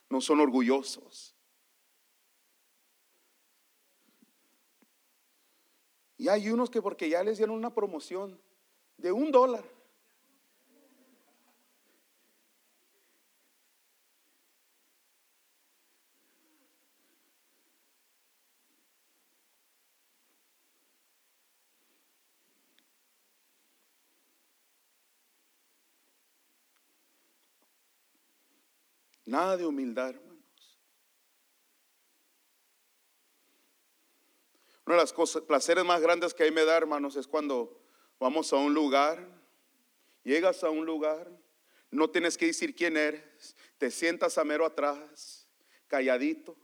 [0.09, 1.33] No son orgullosos.
[6.17, 8.41] Y hay unos que porque ya les dieron una promoción
[8.97, 9.63] de un dólar.
[29.29, 30.79] Nada de humildad, hermanos.
[34.87, 37.79] Una de las cosas, placeres más grandes que hay me da, hermanos, es cuando
[38.19, 39.23] vamos a un lugar,
[40.23, 41.29] llegas a un lugar,
[41.91, 45.47] no tienes que decir quién eres, te sientas a mero atrás,
[45.85, 46.57] calladito.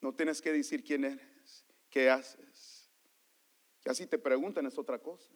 [0.00, 2.90] No tienes que decir quién eres, qué haces.
[3.84, 5.30] Y así te preguntan es otra cosa.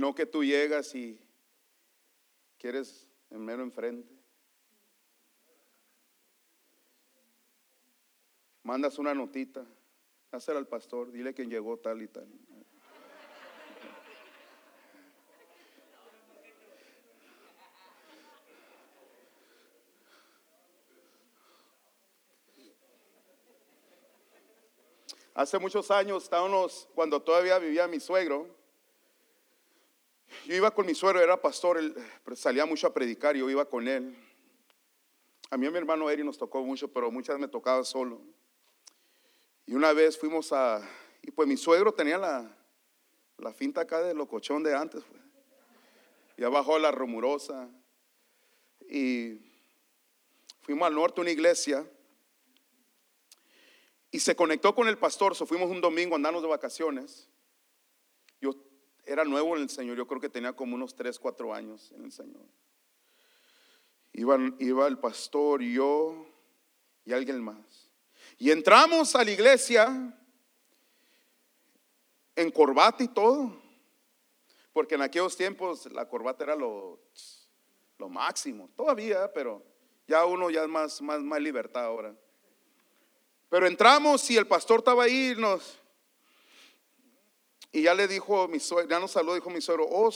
[0.00, 1.20] No que tú llegas y
[2.56, 4.10] quieres en mero enfrente.
[8.62, 9.66] Mandas una notita,
[10.30, 12.26] hacer al pastor, dile que llegó tal y tal.
[25.34, 28.59] Hace muchos años, estábamos, cuando todavía vivía mi suegro,
[30.50, 31.94] yo iba con mi suegro, era pastor, él
[32.34, 34.16] salía mucho a predicar, yo iba con él.
[35.48, 38.20] A mí a mi hermano Eri nos tocó mucho, pero muchas me tocaba solo.
[39.64, 40.82] Y una vez fuimos a,
[41.22, 42.52] y pues mi suegro tenía la,
[43.38, 45.04] la finta acá de locochón de antes.
[45.04, 45.22] Pues.
[46.36, 47.68] Ya bajó la rumorosa.
[48.88, 49.38] Y
[50.62, 51.88] fuimos al norte a una iglesia.
[54.10, 55.36] Y se conectó con el pastor.
[55.36, 57.28] So fuimos un domingo, andamos de vacaciones.
[59.10, 62.04] Era nuevo en el Señor, yo creo que tenía como unos 3, 4 años en
[62.04, 62.44] el Señor.
[64.12, 66.28] iba el pastor, yo
[67.04, 67.90] y alguien más.
[68.38, 70.16] Y entramos a la iglesia
[72.36, 73.60] en corbata y todo,
[74.72, 77.00] porque en aquellos tiempos la corbata era lo,
[77.98, 79.60] lo máximo, todavía, pero
[80.06, 82.14] ya uno ya es más, más, más libertad ahora.
[83.48, 85.79] Pero entramos y el pastor estaba ahí, nos,
[87.72, 90.10] y ya le dijo mi suegro, ya nos saludó, dijo mi suegro, oh,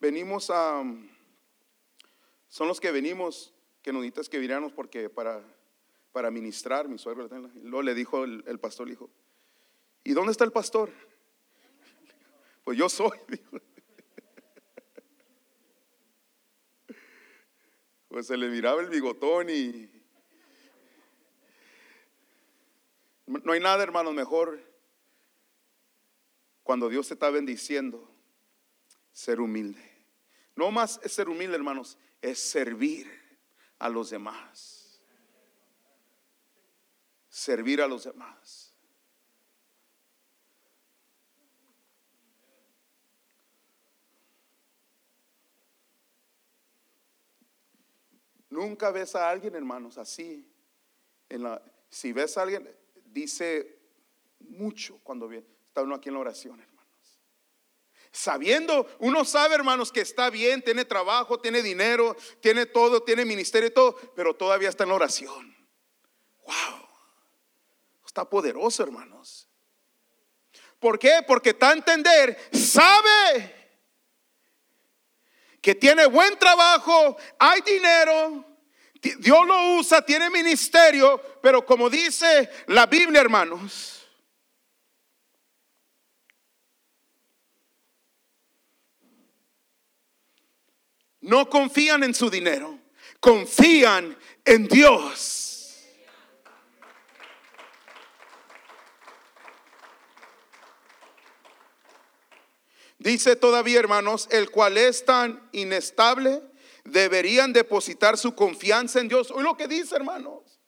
[0.00, 0.82] venimos a,
[2.48, 3.52] son los que venimos,
[3.82, 5.42] que nos necesitas que viniéramos porque para,
[6.12, 7.28] para ministrar, mi suegro.
[7.62, 9.10] luego le dijo el, pastor, le dijo,
[10.02, 10.90] ¿y dónde está el pastor?
[12.64, 13.60] Pues yo soy, dijo.
[18.08, 19.88] Pues se le miraba el bigotón y...
[23.26, 24.65] No hay nada, hermanos, mejor
[26.66, 28.12] cuando Dios te está bendiciendo,
[29.12, 29.80] ser humilde.
[30.56, 33.08] No más es ser humilde, hermanos, es servir
[33.78, 35.00] a los demás.
[37.28, 38.74] Servir a los demás.
[48.50, 50.52] Nunca ves a alguien, hermanos, así.
[51.28, 52.68] En la, si ves a alguien,
[53.04, 53.78] dice
[54.40, 57.20] mucho cuando viene está uno aquí en la oración, hermanos.
[58.10, 63.68] Sabiendo, uno sabe, hermanos, que está bien, tiene trabajo, tiene dinero, tiene todo, tiene ministerio
[63.68, 65.54] y todo, pero todavía está en la oración.
[66.46, 66.88] Wow.
[68.06, 69.50] Está poderoso, hermanos.
[70.78, 71.22] ¿Por qué?
[71.26, 73.54] Porque está a entender, sabe
[75.60, 78.46] que tiene buen trabajo, hay dinero,
[79.18, 83.95] Dios lo usa, tiene ministerio, pero como dice la Biblia, hermanos,
[91.26, 92.78] no confían en su dinero,
[93.18, 95.76] confían en Dios.
[102.98, 106.42] Dice todavía, hermanos, el cual es tan inestable,
[106.84, 109.32] deberían depositar su confianza en Dios.
[109.32, 110.60] Oye lo que dice, hermanos.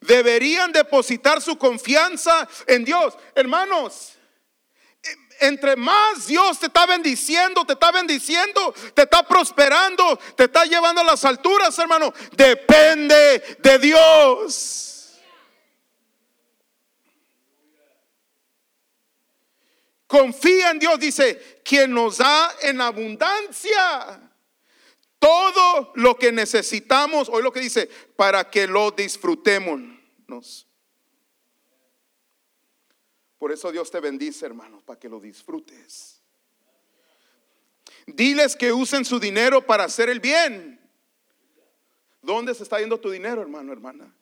[0.00, 3.14] Deberían depositar su confianza en Dios.
[3.34, 4.14] Hermanos,
[5.42, 11.00] entre más Dios te está bendiciendo, te está bendiciendo, te está prosperando, te está llevando
[11.00, 14.88] a las alturas, hermano, depende de Dios.
[20.06, 24.30] Confía en Dios, dice, quien nos da en abundancia
[25.18, 29.80] todo lo que necesitamos, hoy lo que dice, para que lo disfrutemos.
[33.42, 36.22] Por eso Dios te bendice, hermano, para que lo disfrutes.
[38.06, 40.78] Diles que usen su dinero para hacer el bien.
[42.22, 44.14] ¿Dónde se está yendo tu dinero, hermano, hermana?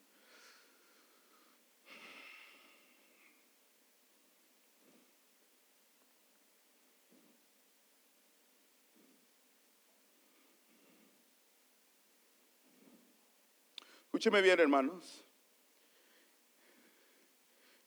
[14.07, 15.27] Escúcheme bien, hermanos.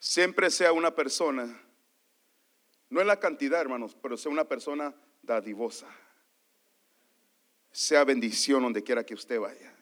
[0.04, 1.62] Siempre sea una persona,
[2.90, 5.88] no en la cantidad, hermanos, pero sea una persona dadivosa.
[7.72, 9.74] Sea bendición donde quiera que usted vaya.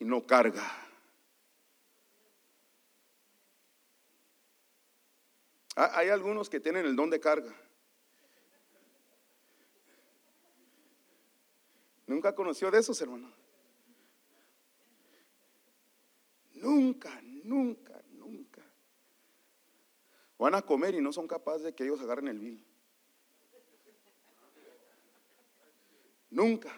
[0.00, 0.68] Y no carga.
[5.76, 7.54] Ah, hay algunos que tienen el don de carga.
[12.08, 13.37] Nunca conoció de esos, hermanos.
[16.60, 18.62] Nunca, nunca, nunca.
[20.38, 22.64] Van a comer y no son capaces de que ellos agarren el bill.
[26.30, 26.72] Nunca.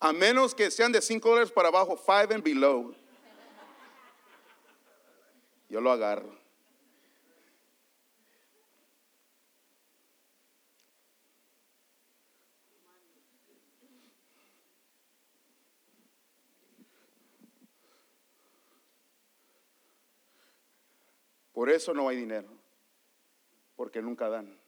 [0.00, 2.94] A menos que sean de 5 dólares para abajo, 5 and below.
[5.68, 6.41] Yo lo agarro.
[21.62, 22.48] Por eso no hay dinero,
[23.76, 24.58] porque nunca dan.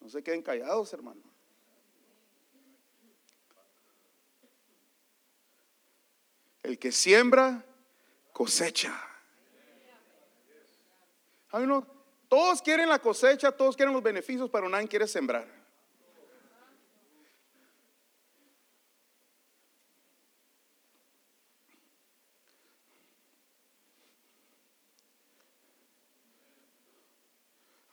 [0.00, 1.20] No se queden callados, hermano.
[6.62, 7.62] El que siembra,
[8.32, 8.98] cosecha.
[12.30, 15.55] todos quieren la cosecha, todos quieren los beneficios, pero nadie quiere sembrar.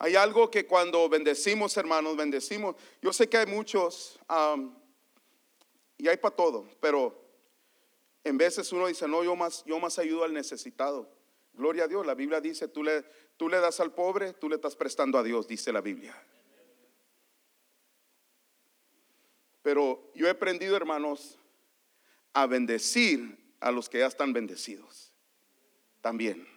[0.04, 2.76] Hay algo que cuando bendecimos, hermanos, bendecimos.
[3.00, 4.20] Yo sé que hay muchos,
[5.96, 7.18] y hay para todo, pero
[8.22, 11.10] en veces uno dice, no, yo más, yo más ayudo al necesitado.
[11.54, 13.02] Gloria a Dios, la Biblia dice, tú le,
[13.38, 16.14] tú le das al pobre, tú le estás prestando a Dios, dice la Biblia.
[19.62, 21.38] Pero yo he aprendido, hermanos,
[22.34, 25.14] a bendecir a los que ya están bendecidos.
[26.02, 26.53] También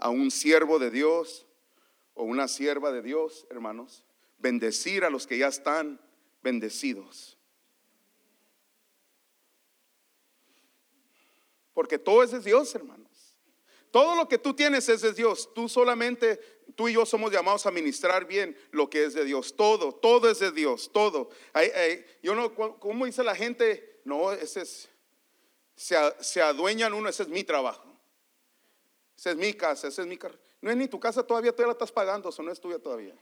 [0.00, 1.46] a un siervo de Dios
[2.14, 4.04] o una sierva de Dios, hermanos,
[4.38, 6.00] bendecir a los que ya están
[6.42, 7.38] bendecidos.
[11.74, 13.36] Porque todo es de Dios, hermanos.
[13.90, 15.52] Todo lo que tú tienes es de Dios.
[15.54, 16.38] Tú solamente,
[16.76, 19.56] tú y yo somos llamados a ministrar bien lo que es de Dios.
[19.56, 21.30] Todo, todo es de Dios, todo.
[22.22, 24.00] yo no, ¿cómo dice la gente?
[24.04, 24.88] No, ese es,
[25.74, 27.89] se, se adueñan uno, ese es mi trabajo.
[29.20, 30.38] Esa es mi casa, esa es mi casa.
[30.62, 33.14] No es ni tu casa todavía, tú la estás pagando, eso no es tuya todavía.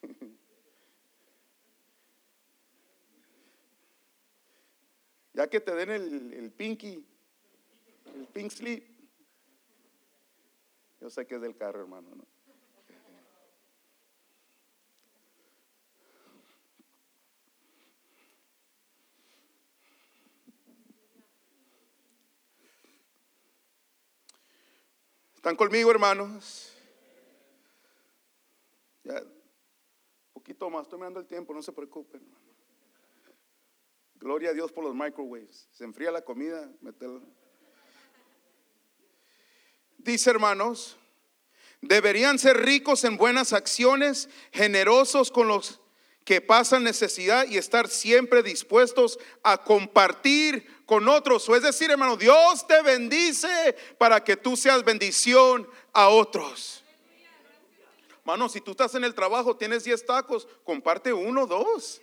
[5.34, 7.06] ya que te den el, el pinky,
[8.14, 8.88] el pink slip.
[11.02, 12.33] Yo sé que es del carro, hermano, ¿no?
[25.44, 26.72] ¿Están conmigo, hermanos?
[29.04, 29.12] Un
[30.32, 32.22] poquito más, estoy mirando el tiempo, no se preocupen.
[34.14, 35.68] Gloria a Dios por los microwaves.
[35.70, 36.72] Se enfría la comida,
[39.98, 40.96] Dice, hermanos,
[41.82, 45.78] deberían ser ricos en buenas acciones, generosos con los
[46.24, 51.48] que pasan necesidad y estar siempre dispuestos a compartir con otros.
[51.48, 56.82] O es decir, hermano, Dios te bendice para que tú seas bendición a otros.
[58.20, 62.00] Hermano, si tú estás en el trabajo, tienes 10 tacos, comparte uno, dos.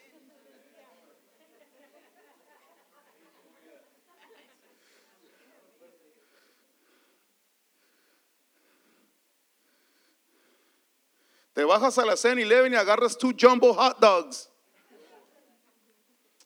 [11.53, 14.49] Te bajas a la 7-Eleven y agarras two jumbo hot dogs.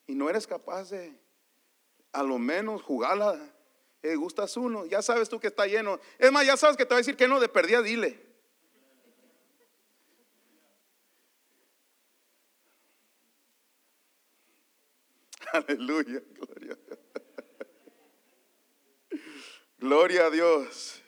[0.07, 1.13] Y no eres capaz de,
[2.15, 3.37] a lo menos, jugarla.
[4.01, 5.99] Eh, gustas uno, ya sabes tú que está lleno.
[6.17, 8.23] Es más, ya sabes que te va a decir que no, de perdida, dile.
[15.53, 16.77] Aleluya, gloria.
[19.77, 21.01] Gloria a Dios.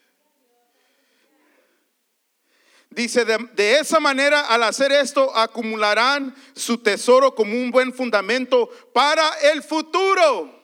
[2.90, 9.30] Dice, de, esa manera al hacer esto acumularán su tesoro como un buen fundamento para
[9.52, 10.57] el futuro,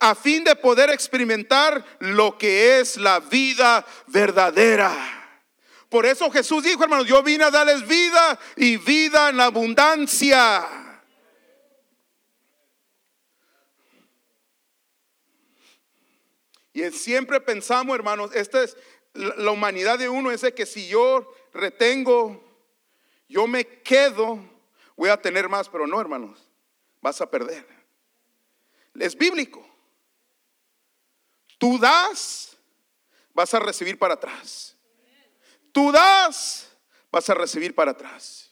[0.00, 4.92] a fin de poder experimentar lo que es la vida verdadera.
[5.90, 10.66] Por eso Jesús dijo, hermanos, yo vine a darles vida y vida en abundancia.
[16.72, 18.76] Y siempre pensamos, hermanos, esta es
[19.12, 22.42] la humanidad de uno, es que si yo retengo,
[23.28, 24.42] yo me quedo,
[24.96, 26.48] voy a tener más, pero no, hermanos,
[27.02, 27.66] vas a perder.
[28.94, 29.69] Es bíblico.
[31.60, 32.56] Tú das,
[33.34, 34.74] vas a recibir para atrás.
[35.72, 36.74] Tú das,
[37.12, 38.50] vas a recibir para atrás.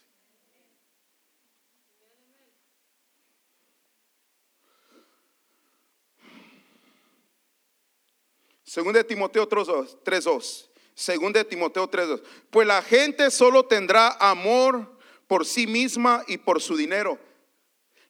[8.63, 10.69] Según de Timoteo 3.2.
[10.93, 12.21] Según de Timoteo 3.2.
[12.51, 17.17] Pues la gente solo tendrá amor por sí misma y por su dinero.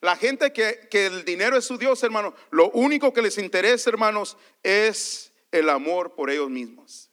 [0.01, 4.37] La gente que, el dinero es su Dios, hermano, lo único que les interesa, hermanos,
[4.63, 7.11] es el amor por ellos mismos.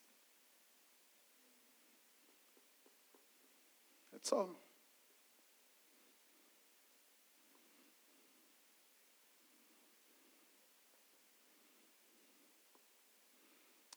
[4.13, 4.57] That's all.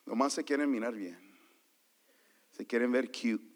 [0.05, 1.19] Nomás se quieren mirar bien.
[2.49, 3.49] Se quieren ver cute.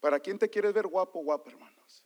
[0.00, 2.04] ¿Para quién te quieres ver guapo, guapo, hermanos?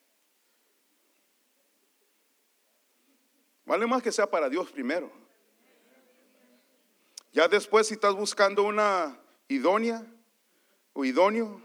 [3.64, 5.11] Vale más que sea para Dios primero.
[7.32, 9.18] Ya después, si estás buscando una
[9.49, 10.05] idónea
[10.92, 11.61] o idóneo,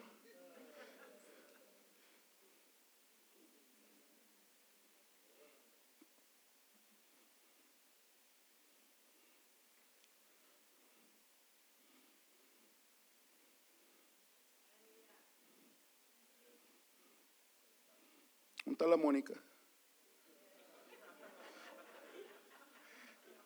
[18.87, 19.33] la Mónica?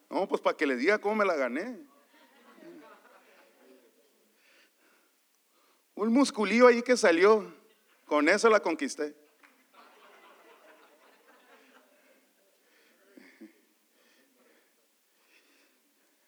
[0.09, 1.79] No, pues para que le diga cómo me la gané.
[5.95, 7.51] Un musculillo ahí que salió,
[8.05, 9.15] con eso la conquisté.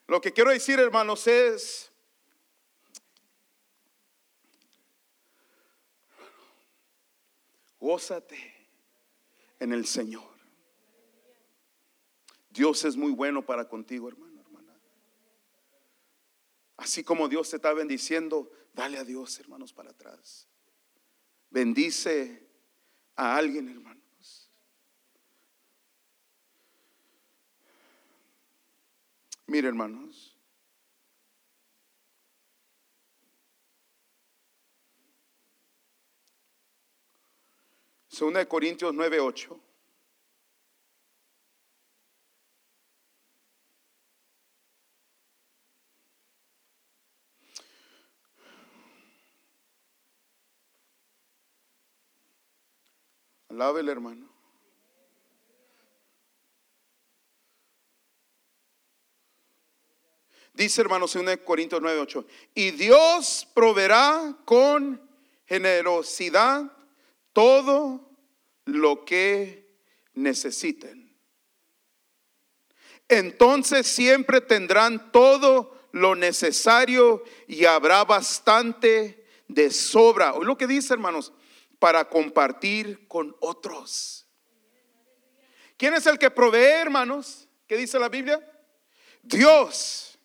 [0.08, 1.92] Lo que quiero decir, hermanos, es
[7.80, 8.55] gózate
[9.60, 10.36] en el Señor.
[12.50, 14.80] Dios es muy bueno para contigo, hermano, hermana.
[16.78, 20.48] Así como Dios te está bendiciendo, dale a Dios, hermanos, para atrás.
[21.50, 22.48] Bendice
[23.16, 24.50] a alguien, hermanos.
[29.48, 30.35] Mire, hermanos.
[38.16, 39.60] Segunda de Corintios 9:8.
[53.50, 54.30] Alabe el hermano.
[60.54, 62.26] Dice hermano 2 Corintios 9:8.
[62.54, 65.02] Y Dios proveerá con
[65.46, 66.72] generosidad
[67.34, 68.05] todo
[68.66, 69.80] lo que
[70.14, 71.06] necesiten.
[73.08, 80.34] Entonces siempre tendrán todo lo necesario y habrá bastante de sobra.
[80.34, 81.32] Hoy lo que dice, hermanos,
[81.80, 84.28] para compartir con otros.
[85.78, 87.48] ¿Quién es el que provee, hermanos?
[87.68, 88.40] ¿Qué dice la Biblia?
[89.22, 90.18] Dios.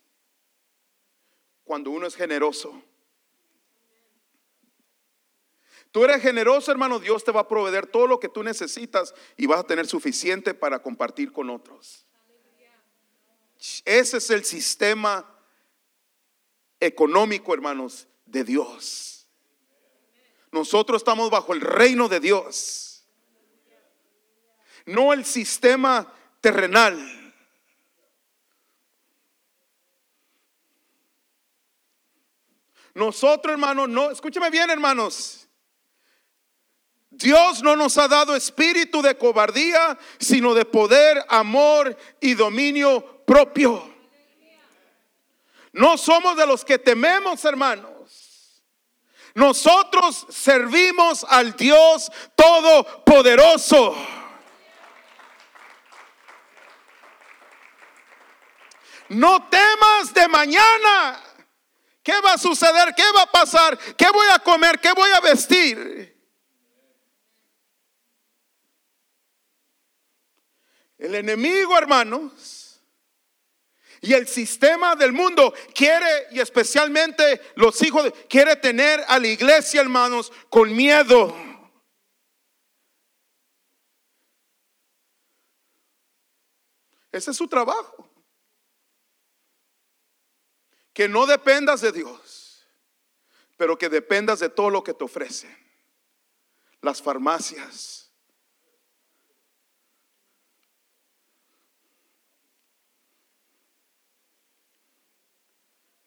[1.64, 2.82] Cuando uno es generoso.
[5.90, 9.46] Tú eres generoso, hermano, Dios te va a proveer todo lo que tú necesitas y
[9.46, 12.06] vas a tener suficiente para compartir con otros.
[13.84, 15.28] Ese es el sistema
[16.78, 19.28] económico, hermanos, de Dios.
[20.52, 22.86] Nosotros estamos bajo el reino de Dios.
[24.86, 26.98] no el sistema terrenal.
[32.94, 35.49] Nosotros, hermanos, no, escúcheme bien, hermanos.
[37.20, 43.88] Dios no nos ha dado espíritu de cobardía, sino de poder, amor y dominio propio.
[45.72, 48.62] No somos de los que tememos, hermanos.
[49.34, 53.94] Nosotros servimos al Dios Todopoderoso.
[59.10, 61.20] No temas de mañana.
[62.02, 62.94] ¿Qué va a suceder?
[62.96, 63.78] ¿Qué va a pasar?
[63.78, 64.80] ¿Qué voy a comer?
[64.80, 66.19] ¿Qué voy a vestir?
[71.00, 72.78] El enemigo, hermanos,
[74.02, 79.80] y el sistema del mundo quiere, y especialmente los hijos, quiere tener a la iglesia,
[79.80, 81.34] hermanos, con miedo.
[87.10, 88.06] Ese es su trabajo.
[90.92, 92.68] Que no dependas de Dios,
[93.56, 95.56] pero que dependas de todo lo que te ofrecen.
[96.82, 98.09] Las farmacias,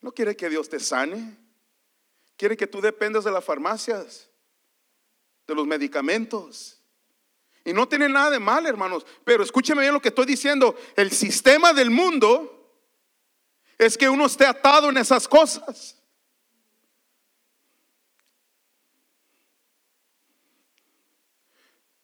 [0.04, 1.38] No quiere que Dios te sane.
[2.36, 4.30] Quiere que tú dependas de las farmacias,
[5.47, 6.82] de los medicamentos.
[7.64, 9.06] Y no tiene nada de mal, hermanos.
[9.24, 10.76] Pero escúcheme bien lo que estoy diciendo.
[10.97, 12.70] El sistema del mundo
[13.78, 15.97] es que uno esté atado en esas cosas.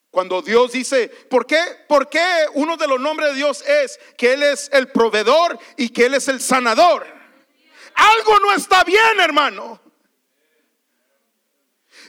[0.10, 1.62] Cuando Dios dice, ¿por qué?
[1.90, 5.90] ¿por qué uno de los nombres de Dios es que Él es el proveedor y
[5.90, 7.19] que Él es el sanador?
[8.00, 9.80] Algo no está bien, hermano.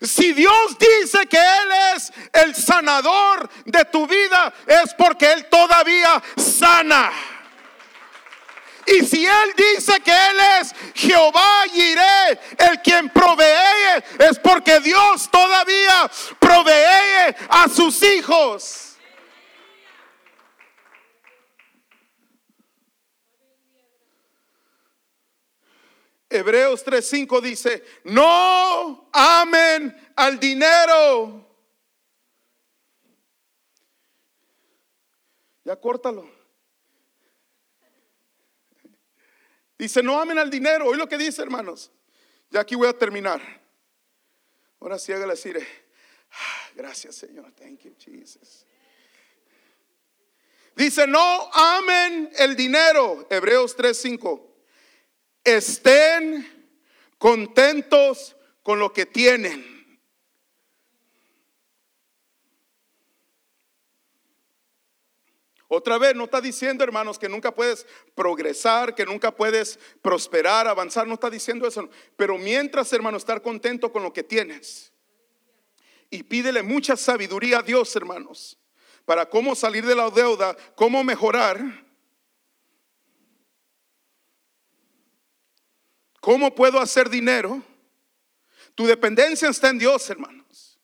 [0.03, 6.23] Si Dios dice que Él es el sanador de tu vida, es porque Él todavía
[6.37, 7.13] sana.
[8.87, 15.31] Y si Él dice que Él es Jehová iré, el quien provee, es porque Dios
[15.31, 18.90] todavía provee a sus hijos.
[26.33, 31.45] Hebreos 3:5 dice, no amen al dinero.
[35.65, 36.31] Ya córtalo.
[39.77, 40.87] Dice, no amen al dinero.
[40.87, 41.91] Oye lo que dice, hermanos.
[42.51, 43.41] Ya aquí voy a terminar.
[44.79, 45.53] Ahora sí hágale así.
[46.31, 47.51] Ah, gracias, Señor.
[47.53, 48.67] Thank you, Jesus.
[50.77, 53.27] Dice, no amen el dinero.
[53.29, 54.50] Hebreos 3:5
[55.45, 56.47] estén
[57.19, 59.81] contentos con lo que tienen.
[65.73, 67.87] Otra vez, no está diciendo, hermanos, que nunca puedes
[68.17, 71.89] progresar, que nunca puedes prosperar, avanzar, no está diciendo eso.
[72.17, 74.93] Pero mientras, hermano, estar contento con lo que tienes.
[76.11, 78.59] Y pídele mucha sabiduría a Dios, hermanos,
[79.05, 81.61] para cómo salir de la deuda, cómo mejorar
[86.21, 87.63] ¿Cómo puedo hacer dinero?
[88.75, 90.79] Tu dependencia está en Dios, hermanos.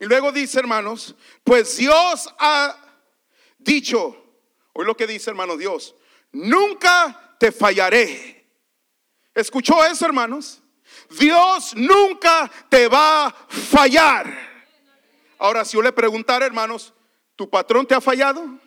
[0.00, 1.14] Y luego dice, hermanos,
[1.44, 2.74] pues Dios ha
[3.58, 4.16] dicho,
[4.72, 5.94] hoy lo que dice, hermano Dios,
[6.32, 8.46] nunca te fallaré.
[9.34, 10.62] ¿Escuchó eso, hermanos?
[11.10, 14.26] Dios nunca te va a fallar.
[15.38, 16.94] Ahora, si yo le preguntara, hermanos,
[17.36, 18.58] ¿tu patrón te ha fallado?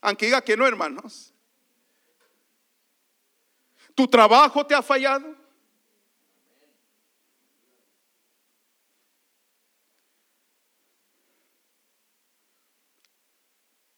[0.00, 1.32] Aunque diga que no, hermanos.
[3.94, 5.34] ¿Tu trabajo te ha fallado?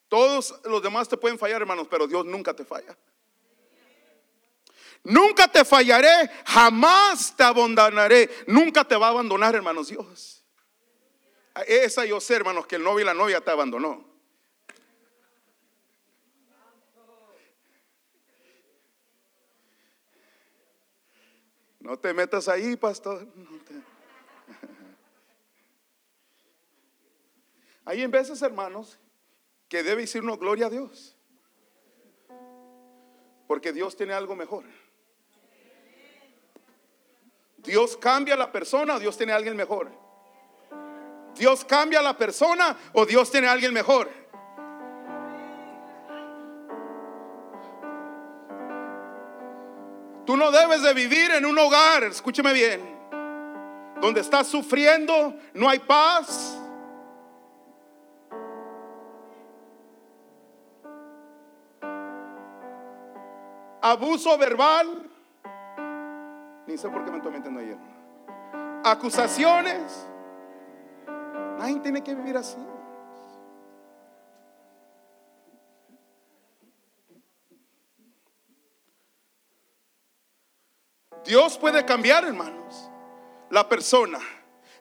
[0.09, 2.98] Todos los demás te pueden fallar, hermanos, pero Dios nunca te falla.
[5.05, 8.28] Nunca te fallaré, jamás te abandonaré.
[8.48, 10.44] Nunca te va a abandonar, hermanos, Dios.
[11.66, 14.09] Esa yo sé, hermanos, que el novio y la novia te abandonó.
[21.81, 23.26] No te metas ahí, pastor.
[27.85, 28.99] Hay en veces, hermanos,
[29.68, 31.16] que debe decirnos gloria a Dios.
[33.47, 34.64] Porque Dios tiene algo mejor.
[37.57, 39.91] Dios cambia a la persona o Dios tiene a alguien mejor.
[41.35, 44.19] Dios cambia a la persona o Dios tiene a alguien mejor.
[50.31, 52.81] Tú no debes de vivir en un hogar, escúcheme bien,
[54.01, 56.57] donde estás sufriendo, no hay paz.
[63.83, 65.11] Abuso verbal.
[66.68, 67.78] Ni sé por qué me estoy metiendo ayer.
[68.85, 70.07] Acusaciones.
[71.59, 72.57] Nadie tiene que vivir así.
[81.31, 82.91] Dios puede cambiar, hermanos,
[83.51, 84.18] la persona,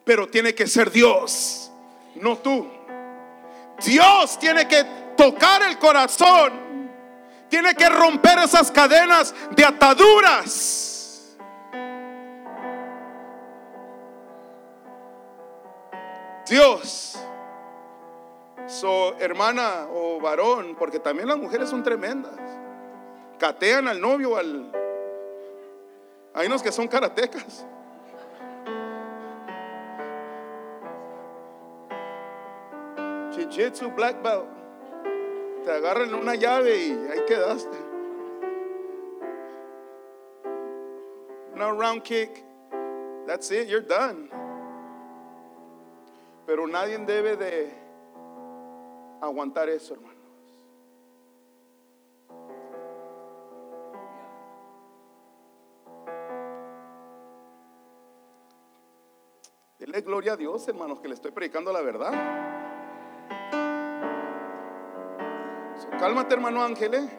[0.04, 1.72] pero tiene que ser Dios,
[2.16, 2.68] no tú.
[3.86, 4.84] Dios tiene que
[5.16, 6.90] tocar el corazón,
[7.50, 11.38] tiene que romper esas cadenas de ataduras.
[16.48, 17.16] Dios,
[18.66, 22.40] so hermana o varón, porque también las mujeres son tremendas,
[23.38, 24.72] catean al novio, al,
[26.40, 27.66] hay unos que son karatecas.
[33.34, 34.48] Jiu-Jitsu, black belt.
[35.66, 37.78] Te agarran una llave y ahí quedaste.
[41.56, 42.46] Una round kick.
[43.28, 44.30] That's it, you're done.
[46.46, 47.74] Pero nadie debe de
[49.22, 50.19] aguantar eso, hermano.
[60.00, 62.14] Dile gloria a Dios, hermanos, que le estoy predicando la verdad.
[66.00, 66.94] cálmate, hermano Ángel.
[66.94, 67.10] ¿eh?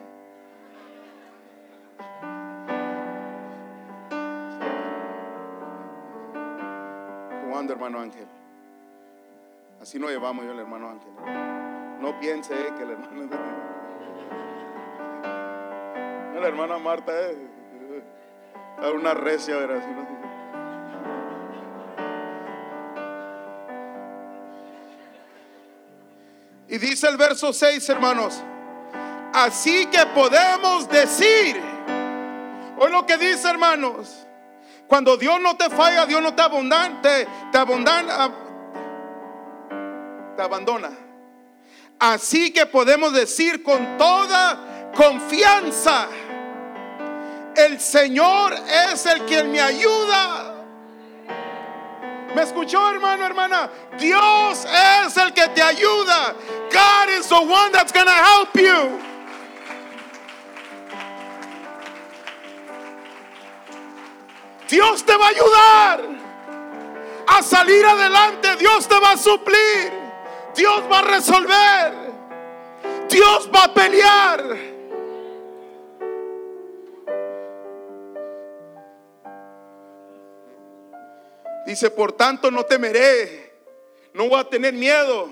[7.43, 8.27] ¿Cómo hermano Ángel?
[9.79, 11.11] Así no llevamos yo el hermano Ángel.
[11.27, 11.97] ¿eh?
[11.99, 13.11] No piense eh, que el hermano.
[16.33, 17.37] No, la hermana Marta, eh.
[18.95, 19.83] Una recia, ¿verdad?
[26.71, 28.41] Y dice el verso 6, hermanos.
[29.33, 31.61] Así que podemos decir.
[32.77, 34.25] Hoy lo que dice, hermanos.
[34.87, 38.31] Cuando Dios no te falla, Dios no te abundante, te abandona.
[40.37, 40.91] Te abandona.
[41.99, 46.07] Así que podemos decir con toda confianza,
[47.53, 50.50] el Señor es el quien me ayuda
[52.35, 53.69] ¿Me escuchó, hermano, hermana?
[53.99, 56.33] Dios es el que te ayuda.
[56.71, 58.99] God is the one that's going to help you.
[64.69, 66.01] Dios te va a ayudar
[67.27, 68.55] a salir adelante.
[68.55, 69.91] Dios te va a suplir.
[70.55, 71.93] Dios va a resolver.
[73.09, 74.70] Dios va a pelear.
[81.71, 83.49] Dice, por tanto no temeré,
[84.13, 85.29] no voy a tener miedo.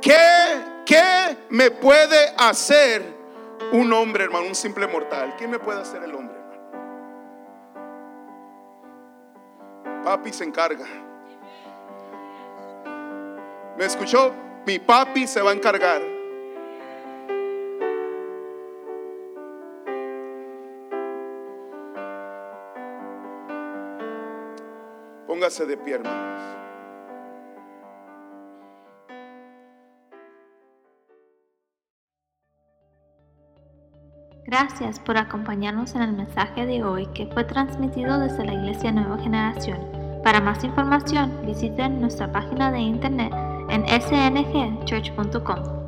[0.00, 0.16] ¿Qué,
[0.84, 3.04] qué me puede hacer
[3.70, 5.36] un hombre, hermano, un simple mortal?
[5.38, 6.36] ¿Qué me puede hacer el hombre?
[10.02, 10.86] Papi se encarga.
[13.78, 14.34] ¿Me escuchó?
[14.66, 16.02] Mi papi se va a encargar.
[34.44, 39.18] Gracias por acompañarnos en el mensaje de hoy que fue transmitido desde la Iglesia Nueva
[39.18, 39.78] Generación.
[40.22, 43.32] Para más información, visiten nuestra página de internet
[43.70, 45.81] en sngchurch.com.